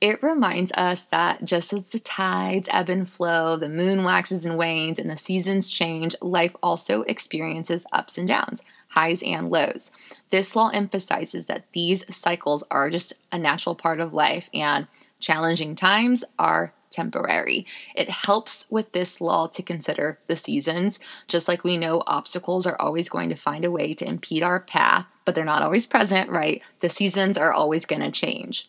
It 0.00 0.22
reminds 0.22 0.72
us 0.72 1.04
that 1.04 1.44
just 1.44 1.72
as 1.72 1.84
the 1.84 1.98
tides 1.98 2.68
ebb 2.70 2.90
and 2.90 3.08
flow, 3.08 3.56
the 3.56 3.70
moon 3.70 4.04
waxes 4.04 4.44
and 4.44 4.58
wanes, 4.58 4.98
and 4.98 5.08
the 5.08 5.16
seasons 5.16 5.70
change, 5.70 6.14
life 6.20 6.54
also 6.62 7.02
experiences 7.02 7.86
ups 7.92 8.18
and 8.18 8.28
downs, 8.28 8.62
highs 8.88 9.22
and 9.22 9.48
lows. 9.48 9.90
This 10.30 10.54
law 10.54 10.68
emphasizes 10.68 11.46
that 11.46 11.72
these 11.72 12.14
cycles 12.14 12.62
are 12.70 12.90
just 12.90 13.14
a 13.32 13.38
natural 13.38 13.74
part 13.74 14.00
of 14.00 14.12
life 14.12 14.50
and 14.52 14.86
challenging 15.18 15.74
times 15.76 16.24
are 16.38 16.74
temporary. 16.96 17.66
It 17.94 18.10
helps 18.10 18.66
with 18.70 18.92
this 18.92 19.20
law 19.20 19.46
to 19.48 19.62
consider 19.62 20.18
the 20.26 20.34
seasons, 20.34 20.98
just 21.28 21.46
like 21.46 21.62
we 21.62 21.76
know 21.76 22.02
obstacles 22.06 22.66
are 22.66 22.80
always 22.80 23.08
going 23.08 23.28
to 23.28 23.36
find 23.36 23.64
a 23.64 23.70
way 23.70 23.92
to 23.92 24.08
impede 24.08 24.42
our 24.42 24.60
path, 24.60 25.06
but 25.24 25.34
they're 25.34 25.44
not 25.44 25.62
always 25.62 25.86
present, 25.86 26.30
right? 26.30 26.62
The 26.80 26.88
seasons 26.88 27.36
are 27.38 27.52
always 27.52 27.84
going 27.84 28.02
to 28.02 28.10
change. 28.10 28.68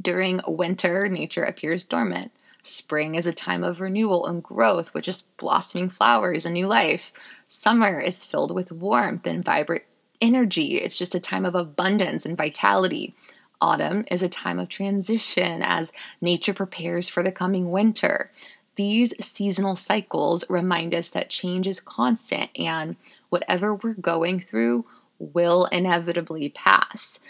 During 0.00 0.40
winter, 0.46 1.08
nature 1.08 1.44
appears 1.44 1.84
dormant. 1.84 2.32
Spring 2.62 3.16
is 3.16 3.26
a 3.26 3.32
time 3.32 3.62
of 3.62 3.80
renewal 3.80 4.26
and 4.26 4.42
growth 4.42 4.94
with 4.94 5.04
just 5.04 5.36
blossoming 5.36 5.90
flowers 5.90 6.46
and 6.46 6.54
new 6.54 6.66
life. 6.66 7.12
Summer 7.46 8.00
is 8.00 8.24
filled 8.24 8.54
with 8.54 8.72
warmth 8.72 9.26
and 9.26 9.44
vibrant 9.44 9.82
energy. 10.20 10.76
It's 10.76 10.96
just 10.96 11.14
a 11.14 11.20
time 11.20 11.44
of 11.44 11.54
abundance 11.54 12.24
and 12.24 12.36
vitality. 12.36 13.14
Autumn 13.62 14.04
is 14.10 14.22
a 14.22 14.28
time 14.28 14.58
of 14.58 14.68
transition 14.68 15.62
as 15.62 15.92
nature 16.20 16.52
prepares 16.52 17.08
for 17.08 17.22
the 17.22 17.30
coming 17.30 17.70
winter. 17.70 18.32
These 18.74 19.14
seasonal 19.24 19.76
cycles 19.76 20.44
remind 20.50 20.92
us 20.92 21.10
that 21.10 21.30
change 21.30 21.68
is 21.68 21.78
constant 21.78 22.50
and 22.58 22.96
whatever 23.28 23.76
we're 23.76 23.94
going 23.94 24.40
through 24.40 24.84
will 25.20 25.66
inevitably 25.66 26.48
pass. 26.48 27.20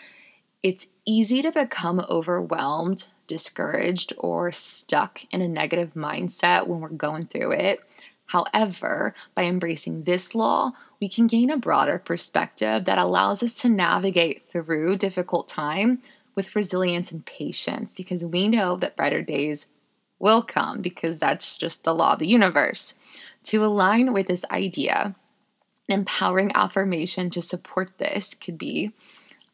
It's 0.63 0.87
easy 1.05 1.43
to 1.43 1.53
become 1.53 2.01
overwhelmed, 2.09 3.09
discouraged, 3.27 4.15
or 4.17 4.53
stuck 4.53 5.25
in 5.35 5.43
a 5.43 5.49
negative 5.49 5.93
mindset 5.93 6.67
when 6.67 6.81
we're 6.81 6.89
going 6.89 7.27
through 7.27 7.53
it. 7.53 7.81
However, 8.27 9.15
by 9.35 9.45
embracing 9.45 10.05
this 10.05 10.35
law, 10.35 10.73
we 10.99 11.11
can 11.11 11.27
gain 11.27 11.51
a 11.51 11.59
broader 11.59 11.99
perspective 11.99 12.87
that 12.87 12.97
allows 12.97 13.43
us 13.43 13.53
to 13.61 13.69
navigate 13.69 14.49
through 14.49 14.97
difficult 14.97 15.49
time 15.49 16.01
with 16.35 16.57
resilience 16.57 17.13
and 17.13 17.25
patience 17.27 17.95
because 17.95 18.25
we 18.25 18.49
know 18.49 18.77
that 18.77 18.97
brighter 18.97 19.23
days 19.23 19.67
will 20.19 20.43
come 20.43 20.81
because 20.81 21.19
that's 21.19 21.59
just 21.59 21.85
the 21.85 21.95
law 21.95 22.13
of 22.15 22.19
the 22.19 22.27
universe. 22.27 22.95
To 23.45 23.65
align 23.65 24.13
with 24.13 24.29
this 24.29 24.45
idea, 24.51 25.15
an 25.89 25.95
empowering 25.95 26.53
affirmation 26.55 27.29
to 27.31 27.43
support 27.43 27.99
this 27.99 28.35
could 28.35 28.57
be 28.57 28.93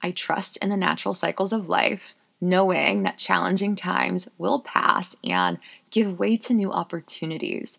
I 0.03 0.13
trust 0.13 0.59
in 0.59 0.69
the 0.69 0.77
natural 0.77 1.15
cycles 1.15 1.53
of 1.53 1.69
life, 1.69 2.15
knowing 2.41 3.03
that 3.03 3.19
challenging 3.19 3.75
times 3.75 4.29
will 4.39 4.61
pass 4.61 5.17
and 5.25 5.59
give 5.91 6.19
way 6.19 6.37
to 6.37 6.55
new 6.55 6.71
opportunities. 6.71 7.79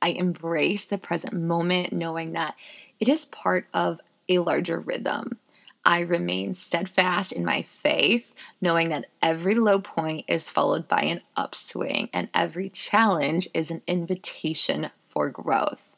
I 0.00 0.10
embrace 0.10 0.86
the 0.86 0.98
present 0.98 1.34
moment, 1.34 1.92
knowing 1.92 2.32
that 2.32 2.54
it 3.00 3.08
is 3.08 3.26
part 3.26 3.66
of 3.74 4.00
a 4.28 4.38
larger 4.38 4.80
rhythm. 4.80 5.38
I 5.84 6.00
remain 6.00 6.54
steadfast 6.54 7.32
in 7.32 7.44
my 7.44 7.62
faith, 7.62 8.34
knowing 8.60 8.90
that 8.90 9.06
every 9.22 9.54
low 9.54 9.80
point 9.80 10.26
is 10.28 10.50
followed 10.50 10.86
by 10.88 11.02
an 11.02 11.22
upswing 11.36 12.10
and 12.12 12.28
every 12.34 12.68
challenge 12.68 13.48
is 13.54 13.70
an 13.70 13.82
invitation 13.86 14.90
for 15.08 15.30
growth. 15.30 15.88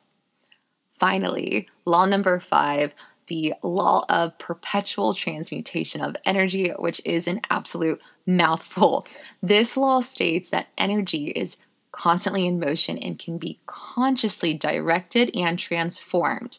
Finally, 0.99 1.69
law 1.85 2.07
number 2.07 2.39
five 2.39 2.93
the 3.31 3.55
law 3.63 4.05
of 4.09 4.37
perpetual 4.39 5.15
transmutation 5.15 6.01
of 6.01 6.17
energy, 6.25 6.71
which 6.81 7.01
is 7.05 7.29
an 7.29 7.41
absolute 7.49 8.03
mouthful. 8.27 9.07
This 9.41 9.77
law 9.77 10.01
states 10.01 10.51
that 10.51 10.67
energy 10.77 11.29
is 11.29 11.57
constantly 11.93 12.47
in 12.47 12.59
motion 12.59 12.99
and 12.99 13.19
can 13.19 13.39
be 13.39 13.61
consciously 13.67 14.53
directed 14.53 15.31
and 15.35 15.59
transformed. 15.59 16.59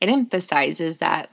It 0.00 0.08
emphasizes 0.08 0.98
that 0.98 1.30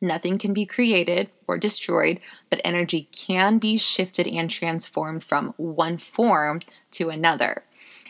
Nothing 0.00 0.38
can 0.38 0.54
be 0.54 0.64
created 0.64 1.30
or 1.46 1.58
destroyed, 1.58 2.20
but 2.48 2.60
energy 2.64 3.08
can 3.12 3.58
be 3.58 3.76
shifted 3.76 4.26
and 4.26 4.50
transformed 4.50 5.22
from 5.22 5.54
one 5.56 5.98
form 5.98 6.60
to 6.92 7.10
another. 7.10 7.64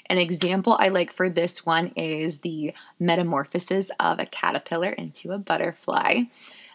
An 0.06 0.18
example 0.18 0.76
I 0.78 0.88
like 0.88 1.12
for 1.12 1.28
this 1.28 1.64
one 1.64 1.92
is 1.96 2.40
the 2.40 2.74
metamorphosis 2.98 3.90
of 4.00 4.18
a 4.18 4.26
caterpillar 4.26 4.90
into 4.90 5.30
a 5.30 5.38
butterfly. 5.38 6.22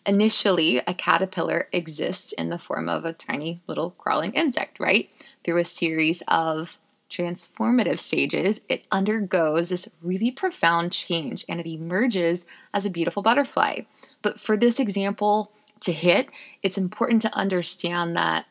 Initially, 0.05 0.77
a 0.85 0.93
caterpillar 0.93 1.67
exists 1.71 2.31
in 2.31 2.49
the 2.49 2.59
form 2.59 2.87
of 2.87 3.05
a 3.05 3.13
tiny 3.13 3.61
little 3.67 3.91
crawling 3.91 4.33
insect, 4.33 4.79
right? 4.79 5.09
Through 5.43 5.57
a 5.57 5.65
series 5.65 6.23
of 6.27 6.79
transformative 7.09 7.99
stages, 7.99 8.61
it 8.67 8.85
undergoes 8.91 9.69
this 9.69 9.89
really 10.01 10.31
profound 10.31 10.91
change 10.91 11.45
and 11.47 11.59
it 11.59 11.67
emerges 11.67 12.45
as 12.73 12.85
a 12.85 12.89
beautiful 12.89 13.21
butterfly. 13.21 13.81
But 14.21 14.39
for 14.39 14.57
this 14.57 14.79
example 14.79 15.51
to 15.81 15.91
hit, 15.91 16.29
it's 16.63 16.77
important 16.77 17.21
to 17.23 17.35
understand 17.35 18.15
that 18.15 18.45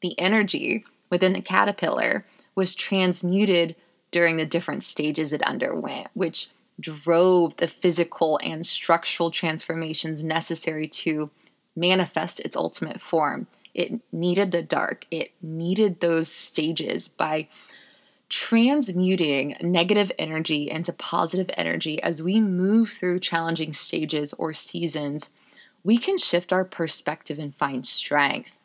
the 0.00 0.18
energy 0.18 0.84
within 1.10 1.32
the 1.32 1.40
caterpillar 1.40 2.26
was 2.54 2.74
transmuted 2.74 3.76
during 4.10 4.36
the 4.36 4.46
different 4.46 4.82
stages 4.82 5.32
it 5.32 5.42
underwent, 5.42 6.08
which 6.14 6.48
drove 6.78 7.56
the 7.56 7.66
physical 7.66 8.38
and 8.42 8.64
structural 8.64 9.30
transformations 9.30 10.22
necessary 10.22 10.86
to 10.86 11.30
manifest 11.74 12.40
its 12.40 12.56
ultimate 12.56 13.00
form. 13.00 13.46
It 13.74 14.00
needed 14.12 14.52
the 14.52 14.62
dark, 14.62 15.06
it 15.10 15.32
needed 15.42 16.00
those 16.00 16.28
stages 16.28 17.08
by 17.08 17.48
transmuting 18.28 19.56
negative 19.60 20.10
energy 20.18 20.70
into 20.70 20.92
positive 20.92 21.50
energy. 21.56 22.02
As 22.02 22.22
we 22.22 22.40
move 22.40 22.90
through 22.90 23.20
challenging 23.20 23.72
stages 23.72 24.32
or 24.34 24.52
seasons, 24.52 25.30
we 25.82 25.98
can 25.98 26.16
shift 26.16 26.52
our 26.52 26.64
perspective 26.64 27.38
and 27.38 27.54
find 27.54 27.86
strength. 27.86 28.56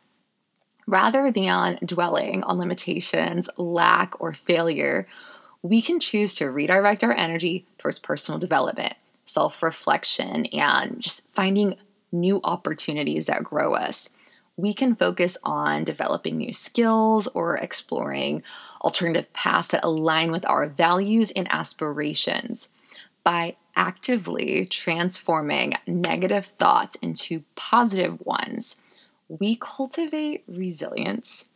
Rather 0.87 1.29
than 1.29 1.77
dwelling 1.85 2.41
on 2.43 2.57
limitations, 2.57 3.49
lack, 3.57 4.19
or 4.19 4.33
failure, 4.33 5.07
we 5.61 5.81
can 5.81 5.99
choose 5.99 6.35
to 6.35 6.49
redirect 6.49 7.03
our 7.03 7.13
energy 7.13 7.67
towards 7.77 7.99
personal 7.99 8.39
development, 8.39 8.95
self 9.25 9.61
reflection, 9.61 10.45
and 10.47 10.99
just 10.99 11.29
finding 11.29 11.75
new 12.11 12.39
opportunities 12.43 13.27
that 13.27 13.43
grow 13.43 13.75
us 13.75 14.09
we 14.59 14.73
can 14.73 14.95
focus 14.95 15.37
on 15.43 15.83
developing 15.83 16.37
new 16.37 16.51
skills 16.51 17.27
or 17.27 17.57
exploring 17.57 18.43
alternative 18.81 19.31
paths 19.33 19.69
that 19.69 19.83
align 19.83 20.31
with 20.31 20.45
our 20.45 20.67
values 20.67 21.31
and 21.31 21.47
aspirations. 21.51 22.67
By 23.23 23.55
actively 23.75 24.65
transforming 24.65 25.73
negative 25.87 26.45
thoughts 26.45 26.95
into 27.01 27.43
positive 27.55 28.19
ones, 28.25 28.77
we 29.27 29.55
cultivate 29.55 30.43
resilience, 30.47 31.47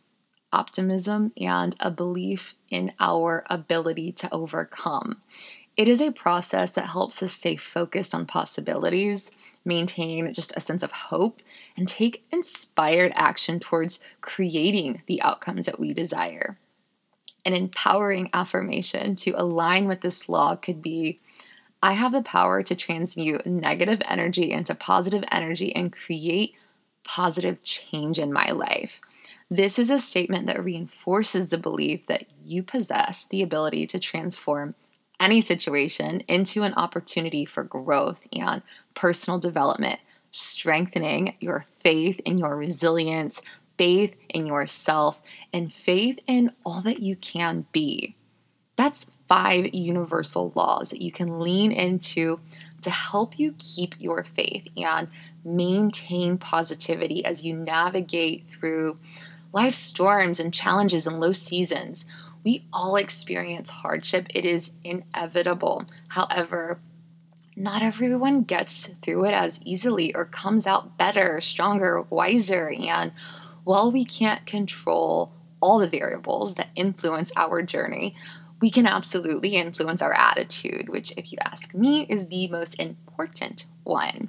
optimism, 0.52 1.32
and 1.36 1.74
a 1.80 1.90
belief 1.90 2.54
in 2.70 2.92
our 3.00 3.44
ability 3.50 4.12
to 4.12 4.32
overcome. 4.32 5.20
It 5.76 5.88
is 5.88 6.00
a 6.00 6.12
process 6.12 6.70
that 6.72 6.86
helps 6.86 7.22
us 7.22 7.32
stay 7.32 7.56
focused 7.56 8.14
on 8.14 8.26
possibilities 8.26 9.30
maintain 9.64 10.32
just 10.32 10.56
a 10.56 10.60
sense 10.60 10.82
of 10.82 10.92
hope, 10.92 11.40
and 11.76 11.88
take 11.88 12.24
inspired 12.30 13.12
action 13.14 13.60
towards 13.60 14.00
creating 14.20 15.02
the 15.06 15.22
outcomes 15.22 15.66
that 15.66 15.80
we 15.80 15.92
desire. 15.92 16.56
An 17.44 17.52
empowering 17.52 18.30
affirmation 18.32 19.16
to 19.16 19.32
align 19.36 19.86
with 19.86 20.00
this 20.00 20.28
law 20.28 20.56
could 20.56 20.80
be 20.80 21.20
I 21.82 21.92
have 21.92 22.12
the 22.12 22.22
power 22.22 22.62
to 22.62 22.74
transmute 22.74 23.44
negative 23.44 24.00
energy 24.08 24.50
into 24.50 24.74
positive 24.74 25.22
energy 25.30 25.74
and 25.76 25.92
create 25.92 26.54
positive 27.04 27.62
change 27.62 28.18
in 28.18 28.32
my 28.32 28.50
life. 28.52 29.02
This 29.50 29.78
is 29.78 29.90
a 29.90 29.98
statement 29.98 30.46
that 30.46 30.64
reinforces 30.64 31.48
the 31.48 31.58
belief 31.58 32.06
that 32.06 32.24
you 32.42 32.62
possess 32.62 33.26
the 33.26 33.42
ability 33.42 33.86
to 33.88 33.98
transform 33.98 34.74
any 35.24 35.40
situation 35.40 36.20
into 36.28 36.62
an 36.62 36.74
opportunity 36.74 37.44
for 37.46 37.64
growth 37.64 38.20
and 38.32 38.62
personal 38.92 39.38
development, 39.38 39.98
strengthening 40.30 41.34
your 41.40 41.64
faith 41.80 42.20
in 42.26 42.36
your 42.38 42.56
resilience, 42.56 43.40
faith 43.78 44.14
in 44.28 44.46
yourself, 44.46 45.22
and 45.52 45.72
faith 45.72 46.20
in 46.26 46.50
all 46.64 46.82
that 46.82 47.00
you 47.00 47.16
can 47.16 47.66
be. 47.72 48.14
That's 48.76 49.06
five 49.26 49.72
universal 49.72 50.52
laws 50.54 50.90
that 50.90 51.00
you 51.00 51.10
can 51.10 51.40
lean 51.40 51.72
into 51.72 52.40
to 52.82 52.90
help 52.90 53.38
you 53.38 53.54
keep 53.58 53.94
your 53.98 54.24
faith 54.24 54.68
and 54.76 55.08
maintain 55.42 56.36
positivity 56.36 57.24
as 57.24 57.42
you 57.42 57.56
navigate 57.56 58.46
through 58.48 58.98
life's 59.52 59.78
storms 59.78 60.38
and 60.38 60.52
challenges 60.52 61.06
and 61.06 61.18
low 61.18 61.32
seasons. 61.32 62.04
We 62.44 62.66
all 62.72 62.96
experience 62.96 63.70
hardship, 63.70 64.26
it 64.30 64.44
is 64.44 64.72
inevitable. 64.82 65.86
However, 66.08 66.78
not 67.56 67.82
everyone 67.82 68.42
gets 68.42 68.88
through 69.00 69.26
it 69.26 69.34
as 69.34 69.60
easily 69.64 70.14
or 70.14 70.24
comes 70.24 70.66
out 70.66 70.98
better, 70.98 71.40
stronger, 71.40 72.02
wiser. 72.10 72.70
And 72.70 73.12
while 73.62 73.90
we 73.90 74.04
can't 74.04 74.44
control 74.44 75.32
all 75.60 75.78
the 75.78 75.88
variables 75.88 76.56
that 76.56 76.68
influence 76.74 77.32
our 77.36 77.62
journey, 77.62 78.14
we 78.60 78.70
can 78.70 78.86
absolutely 78.86 79.56
influence 79.56 80.02
our 80.02 80.14
attitude, 80.14 80.88
which, 80.88 81.12
if 81.16 81.32
you 81.32 81.38
ask 81.44 81.74
me, 81.74 82.06
is 82.08 82.28
the 82.28 82.48
most 82.48 82.80
important 82.80 83.64
one. 83.84 84.28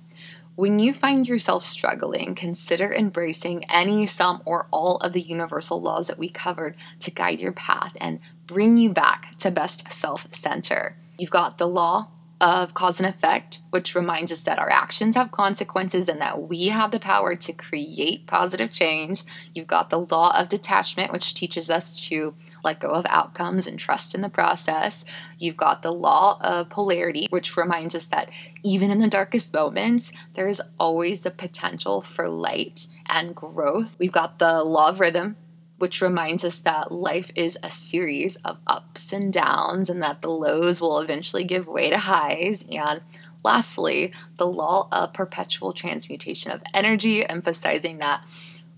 When 0.56 0.80
you 0.80 0.94
find 0.94 1.28
yourself 1.28 1.66
struggling, 1.66 2.34
consider 2.34 2.94
embracing 2.94 3.66
any, 3.66 4.06
some, 4.06 4.42
or 4.46 4.68
all 4.72 4.96
of 4.98 5.12
the 5.12 5.22
universal 5.22 5.82
laws 5.82 6.08
that 6.08 6.18
we 6.18 6.30
covered 6.30 6.78
to 7.02 7.12
guide 7.12 7.42
your 7.42 7.52
path 7.52 7.92
and 8.00 8.22
bring 8.48 8.78
you 8.78 8.94
back 8.94 9.38
to 9.40 9.52
best 9.52 9.92
self 9.92 10.34
center. 10.34 10.96
You've 11.18 11.30
got 11.30 11.58
the 11.58 11.68
law 11.68 12.12
of 12.40 12.74
cause 12.74 13.02
and 13.02 13.08
effect, 13.08 13.62
which 13.72 13.96
reminds 13.96 14.32
us 14.32 14.44
that 14.44 14.60
our 14.60 14.70
actions 14.70 15.16
have 15.16 15.32
consequences 15.32 16.08
and 16.08 16.22
that 16.22 16.44
we 16.44 16.68
have 16.68 16.92
the 16.92 17.00
power 17.00 17.36
to 17.36 17.54
create 17.54 18.26
positive 18.26 18.72
change. 18.72 19.24
You've 19.54 19.68
got 19.68 19.90
the 19.90 20.00
law 20.00 20.38
of 20.40 20.48
detachment, 20.48 21.12
which 21.12 21.34
teaches 21.34 21.70
us 21.70 22.00
to 22.08 22.34
let 22.66 22.82
go 22.82 22.90
of 22.90 23.06
outcomes 23.08 23.68
and 23.68 23.80
trust 23.80 24.14
in 24.16 24.22
the 24.22 24.30
process. 24.30 25.06
You've 25.38 25.56
got 25.56 25.84
the 25.84 25.94
law 25.94 26.38
of 26.42 26.70
polarity, 26.70 27.28
which 27.30 27.56
reminds 27.56 27.96
us 27.96 28.08
that 28.08 28.32
even 28.64 28.92
in 28.92 29.00
the 29.00 29.08
darkest 29.08 29.54
moments, 29.54 30.12
there 30.34 30.48
is 30.48 30.62
always 30.80 31.26
a 31.26 31.32
potential 31.32 32.02
for 32.02 32.28
light 32.28 32.88
and 33.06 33.36
growth. 33.36 33.96
We've 34.00 34.12
got 34.12 34.40
the 34.40 34.64
law 34.64 34.90
of 34.90 35.00
rhythm, 35.00 35.38
which 35.78 36.02
reminds 36.02 36.44
us 36.44 36.60
that 36.60 36.92
life 36.92 37.32
is 37.36 37.58
a 37.62 37.70
series 37.70 38.38
of 38.38 38.58
ups 38.66 39.14
and 39.14 39.32
downs 39.32 39.90
and 39.90 40.02
that 40.02 40.22
the 40.22 40.30
lows 40.30 40.82
will 40.82 41.00
eventually 41.00 41.44
give 41.44 41.68
way 41.68 41.90
to 41.90 41.98
highs. 41.98 42.66
And 42.72 43.02
lastly, 43.44 44.14
the 44.38 44.48
law 44.48 44.88
of 44.92 45.14
perpetual 45.14 45.74
transmutation 45.74 46.52
of 46.52 46.64
energy, 46.74 47.28
emphasizing 47.28 48.00
that 48.00 48.24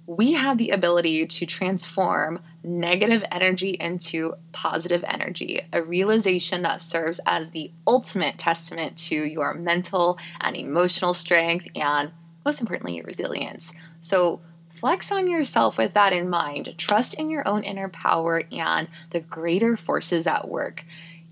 we 0.07 0.31
have 0.33 0.57
the 0.57 0.69
ability 0.69 1.27
to 1.27 1.45
transform 1.45 2.39
negative 2.63 3.23
energy 3.29 3.71
into 3.79 4.33
positive 4.53 5.03
energy, 5.05 5.59
a 5.73 5.83
realization 5.83 6.61
that 6.61 6.81
serves 6.81 7.19
as 7.25 7.51
the 7.51 7.71
ultimate 7.85 8.37
testament 8.37 8.97
to 8.97 9.15
your 9.15 9.53
mental 9.53 10.17
and 10.39 10.55
emotional 10.55 11.13
strength 11.13 11.67
and, 11.75 12.11
most 12.45 12.61
importantly, 12.61 12.95
your 12.95 13.03
resilience. 13.03 13.73
So, 13.99 14.41
Flex 14.69 15.11
on 15.11 15.27
yourself 15.27 15.79
with 15.79 15.95
that 15.95 16.13
in 16.13 16.29
mind. 16.29 16.75
Trust 16.77 17.15
in 17.15 17.31
your 17.31 17.45
own 17.47 17.63
inner 17.63 17.89
power 17.89 18.43
and 18.51 18.87
the 19.09 19.19
greater 19.19 19.75
forces 19.75 20.27
at 20.27 20.47
work, 20.47 20.85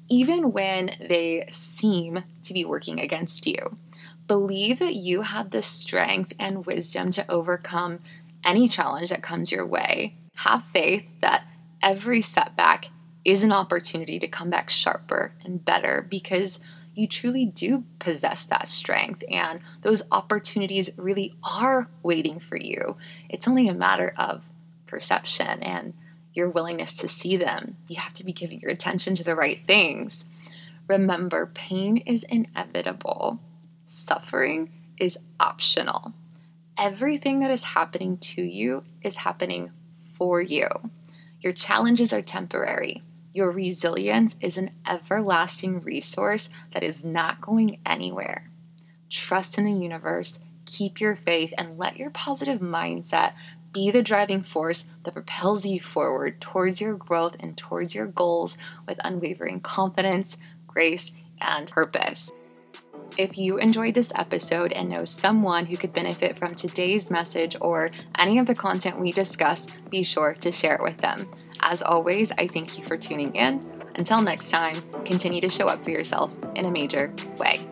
even 0.09 0.51
when 0.51 0.89
they 0.99 1.45
seem 1.51 2.23
to 2.41 2.53
be 2.55 2.65
working 2.65 2.99
against 2.99 3.45
you. 3.45 3.77
Believe 4.27 4.79
that 4.79 4.95
you 4.95 5.21
have 5.21 5.51
the 5.51 5.61
strength 5.61 6.33
and 6.39 6.65
wisdom 6.65 7.11
to 7.11 7.31
overcome 7.31 7.99
any 8.45 8.67
challenge 8.67 9.09
that 9.09 9.23
comes 9.23 9.51
your 9.51 9.65
way. 9.65 10.15
Have 10.35 10.63
faith 10.65 11.05
that 11.21 11.43
every 11.81 12.21
setback 12.21 12.89
is 13.25 13.43
an 13.43 13.51
opportunity 13.51 14.19
to 14.19 14.27
come 14.27 14.49
back 14.49 14.69
sharper 14.69 15.33
and 15.43 15.65
better 15.65 16.05
because 16.09 16.59
you 16.93 17.07
truly 17.07 17.45
do 17.45 17.83
possess 17.99 18.45
that 18.45 18.67
strength 18.67 19.23
and 19.29 19.59
those 19.81 20.03
opportunities 20.11 20.91
really 20.97 21.35
are 21.43 21.89
waiting 22.03 22.39
for 22.39 22.57
you. 22.57 22.97
It's 23.27 23.47
only 23.47 23.67
a 23.67 23.73
matter 23.73 24.13
of 24.17 24.43
perception 24.85 25.61
and 25.63 25.93
your 26.33 26.49
willingness 26.49 26.93
to 26.95 27.07
see 27.07 27.35
them. 27.37 27.77
You 27.87 27.97
have 27.99 28.13
to 28.13 28.25
be 28.25 28.31
giving 28.31 28.59
your 28.59 28.71
attention 28.71 29.15
to 29.15 29.23
the 29.23 29.35
right 29.35 29.63
things. 29.65 30.25
Remember, 30.87 31.51
pain 31.53 31.97
is 31.97 32.23
inevitable, 32.23 33.39
suffering 33.85 34.69
is 34.97 35.17
optional. 35.39 36.13
Everything 36.77 37.39
that 37.39 37.51
is 37.51 37.63
happening 37.63 38.17
to 38.17 38.41
you 38.41 38.83
is 39.01 39.17
happening 39.17 39.71
for 40.13 40.41
you. 40.41 40.67
Your 41.39 41.53
challenges 41.53 42.11
are 42.11 42.21
temporary. 42.21 43.01
Your 43.31 43.51
resilience 43.51 44.35
is 44.41 44.57
an 44.57 44.71
everlasting 44.85 45.81
resource 45.81 46.49
that 46.73 46.83
is 46.83 47.05
not 47.05 47.39
going 47.39 47.79
anywhere. 47.85 48.49
Trust 49.09 49.57
in 49.57 49.63
the 49.63 49.71
universe, 49.71 50.39
keep 50.65 50.99
your 50.99 51.15
faith, 51.15 51.53
and 51.57 51.77
let 51.77 51.95
your 51.95 52.09
positive 52.09 52.59
mindset 52.59 53.33
be 53.71 53.89
the 53.89 54.03
driving 54.03 54.43
force 54.43 54.85
that 55.03 55.13
propels 55.13 55.65
you 55.65 55.79
forward 55.79 56.41
towards 56.41 56.81
your 56.81 56.95
growth 56.95 57.37
and 57.39 57.57
towards 57.57 57.95
your 57.95 58.07
goals 58.07 58.57
with 58.85 58.99
unwavering 59.03 59.61
confidence, 59.61 60.37
grace, 60.67 61.13
and 61.39 61.71
purpose. 61.71 62.31
If 63.17 63.37
you 63.37 63.57
enjoyed 63.57 63.93
this 63.93 64.11
episode 64.15 64.73
and 64.73 64.89
know 64.89 65.05
someone 65.05 65.65
who 65.65 65.77
could 65.77 65.93
benefit 65.93 66.37
from 66.37 66.53
today's 66.53 67.09
message 67.09 67.55
or 67.61 67.91
any 68.17 68.39
of 68.39 68.45
the 68.45 68.55
content 68.55 68.99
we 68.99 69.11
discuss, 69.11 69.67
be 69.89 70.03
sure 70.03 70.35
to 70.41 70.51
share 70.51 70.75
it 70.75 70.83
with 70.83 70.97
them. 70.97 71.29
As 71.61 71.81
always, 71.81 72.31
I 72.33 72.47
thank 72.47 72.77
you 72.77 72.83
for 72.83 72.97
tuning 72.97 73.33
in. 73.33 73.61
Until 73.95 74.21
next 74.21 74.49
time, 74.49 74.75
continue 75.05 75.39
to 75.41 75.49
show 75.49 75.67
up 75.67 75.83
for 75.83 75.91
yourself 75.91 76.35
in 76.55 76.65
a 76.65 76.71
major 76.71 77.13
way. 77.37 77.65